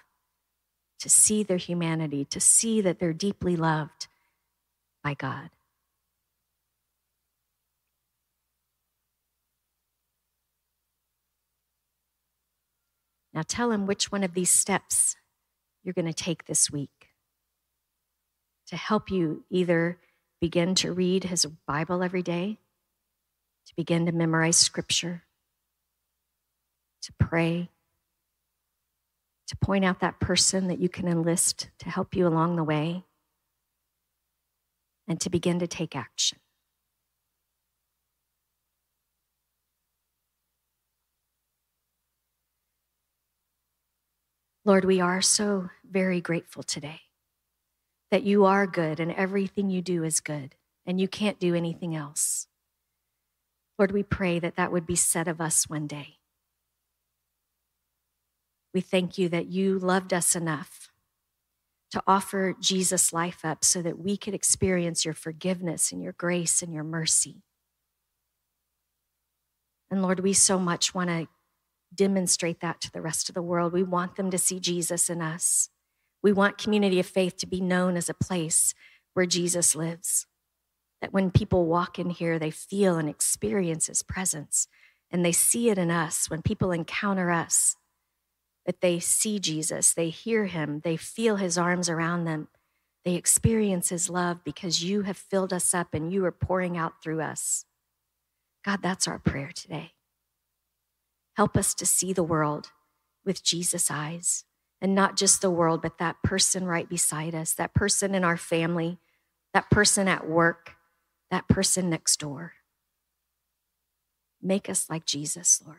to 0.99 1.09
see 1.09 1.43
their 1.43 1.59
humanity, 1.59 2.25
to 2.25 2.41
see 2.41 2.81
that 2.81 2.99
they're 2.99 3.13
deeply 3.13 3.55
loved 3.57 4.09
by 5.05 5.15
God. 5.15 5.51
Now 13.37 13.43
tell 13.47 13.71
Him 13.71 13.87
which 13.87 14.11
one 14.11 14.25
of 14.25 14.33
these 14.33 14.51
steps 14.51 15.15
you're 15.85 15.93
going 15.93 16.07
to 16.07 16.15
take 16.15 16.47
this 16.47 16.71
week 16.71 17.11
to 18.69 18.77
help 18.77 19.11
you 19.11 19.45
either 19.51 19.99
begin 20.41 20.75
to 20.77 20.93
read 20.93 21.25
his 21.25 21.47
Bible 21.67 22.03
every 22.03 22.23
day, 22.23 22.59
to 23.67 23.77
begin 23.77 24.07
to 24.07 24.13
memorize 24.13 24.57
scripture, 24.57 25.23
to 27.03 27.13
pray, 27.21 27.69
to 29.47 29.57
point 29.57 29.85
out 29.85 30.01
that 30.01 30.19
person 30.19 30.69
that 30.69 30.81
you 30.81 30.89
can 30.89 31.07
enlist 31.07 31.69
to 31.79 31.91
help 31.91 32.17
you 32.17 32.27
along 32.27 32.57
the 32.57 32.65
way, 32.65 33.05
and 35.07 35.21
to 35.21 35.31
begin 35.31 35.59
to 35.59 35.67
take 35.67 35.95
action. 35.95 36.39
Lord, 44.67 44.85
we 44.85 45.01
are 45.01 45.23
so 45.23 45.71
very 45.89 46.21
grateful 46.21 46.65
today 46.65 47.03
that 48.11 48.25
you 48.25 48.45
are 48.45 48.67
good 48.67 48.99
and 48.99 49.13
everything 49.13 49.71
you 49.71 49.81
do 49.81 50.03
is 50.03 50.19
good 50.19 50.57
and 50.85 51.01
you 51.01 51.07
can't 51.07 51.39
do 51.39 51.55
anything 51.55 51.95
else. 51.95 52.49
Lord, 53.79 53.93
we 53.93 54.03
pray 54.03 54.41
that 54.41 54.57
that 54.57 54.73
would 54.73 54.85
be 54.85 54.97
said 54.97 55.29
of 55.29 55.41
us 55.41 55.69
one 55.69 55.87
day, 55.87 56.17
We 58.75 58.83
thank 58.83 59.17
you 59.17 59.31
that 59.31 59.47
you 59.47 59.79
loved 59.79 60.13
us 60.13 60.37
enough 60.37 60.91
to 61.93 62.03
offer 62.07 62.55
Jesus' 62.61 63.11
life 63.11 63.43
up 63.43 63.65
so 63.65 63.81
that 63.81 63.99
we 63.99 64.19
could 64.19 64.35
experience 64.35 65.03
your 65.03 65.15
forgiveness 65.15 65.93
and 65.93 66.03
your 66.03 66.13
grace 66.13 66.61
and 66.61 66.75
your 66.75 66.85
mercy. 66.85 67.43
And 69.91 70.03
Lord, 70.03 70.21
we 70.21 70.35
so 70.35 70.59
much 70.59 70.95
want 70.95 71.09
to 71.09 71.29
demonstrate 71.95 72.61
that 72.61 72.81
to 72.83 72.91
the 72.91 73.03
rest 73.03 73.29
of 73.29 73.35
the 73.35 73.43
world. 73.43 73.73
We 73.73 73.83
want 73.83 74.17
them 74.17 74.31
to 74.31 74.39
see 74.39 74.61
Jesus 74.61 75.09
in 75.09 75.23
us. 75.23 75.71
We 76.23 76.33
want 76.33 76.59
community 76.59 76.99
of 77.01 77.07
faith 77.07 77.37
to 77.39 77.47
be 77.47 77.61
known 77.61 77.97
as 77.97 78.09
a 78.09 78.15
place 78.15 78.75
where 79.15 79.27
Jesus 79.27 79.77
lives. 79.77 80.27
That 81.01 81.13
when 81.13 81.31
people 81.31 81.67
walk 81.67 81.99
in 81.99 82.11
here, 82.11 82.39
they 82.39 82.51
feel 82.51 82.97
and 82.99 83.09
experience 83.09 83.87
his 83.87 84.03
presence 84.03 84.67
and 85.11 85.25
they 85.25 85.33
see 85.33 85.71
it 85.71 85.79
in 85.79 85.91
us. 85.91 86.29
When 86.29 86.43
people 86.43 86.73
encounter 86.73 87.31
us, 87.31 87.77
that 88.65 88.81
they 88.81 88.99
see 88.99 89.39
Jesus, 89.39 89.95
they 89.95 90.11
hear 90.11 90.47
him, 90.47 90.81
they 90.83 90.97
feel 90.97 91.37
his 91.37 91.57
arms 91.57 91.89
around 91.89 92.25
them, 92.25 92.49
they 93.05 93.15
experience 93.15 93.91
his 93.91 94.11
love 94.11 94.43
because 94.43 94.83
you 94.83 95.03
have 95.03 95.17
filled 95.17 95.53
us 95.53 95.73
up 95.73 95.95
and 95.95 96.13
you 96.13 96.25
are 96.25 96.33
pouring 96.33 96.77
out 96.77 97.03
through 97.03 97.21
us. 97.21 97.65
God, 98.65 98.83
that's 98.83 99.07
our 99.07 99.21
prayer 99.21 99.53
today. 99.55 99.93
Help 101.37 101.57
us 101.57 101.75
to 101.75 101.87
see 101.87 102.13
the 102.13 102.23
world 102.23 102.71
with 103.25 103.45
Jesus' 103.45 103.91
eyes 103.91 104.45
and 104.81 104.95
not 104.95 105.17
just 105.17 105.41
the 105.41 105.51
world, 105.51 105.83
but 105.83 105.99
that 105.99 106.23
person 106.23 106.65
right 106.65 106.89
beside 106.89 107.35
us, 107.35 107.53
that 107.55 107.75
person 107.75 108.15
in 108.15 108.25
our 108.25 108.37
family, 108.37 108.99
that 109.53 109.71
person 109.71 110.09
at 110.09 110.29
work, 110.29 110.73
that 111.31 111.49
person 111.49 111.91
next 111.91 112.21
door. 112.21 112.55
Make 114.43 114.69
us 114.69 114.89
like 114.89 115.07
Jesus, 115.07 115.63
Lord. 115.65 115.79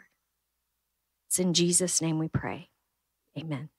It's 1.28 1.40
in 1.40 1.54
Jesus' 1.54 2.02
name 2.02 2.20
we 2.20 2.28
pray. 2.28 2.70
Amen. 3.38 3.70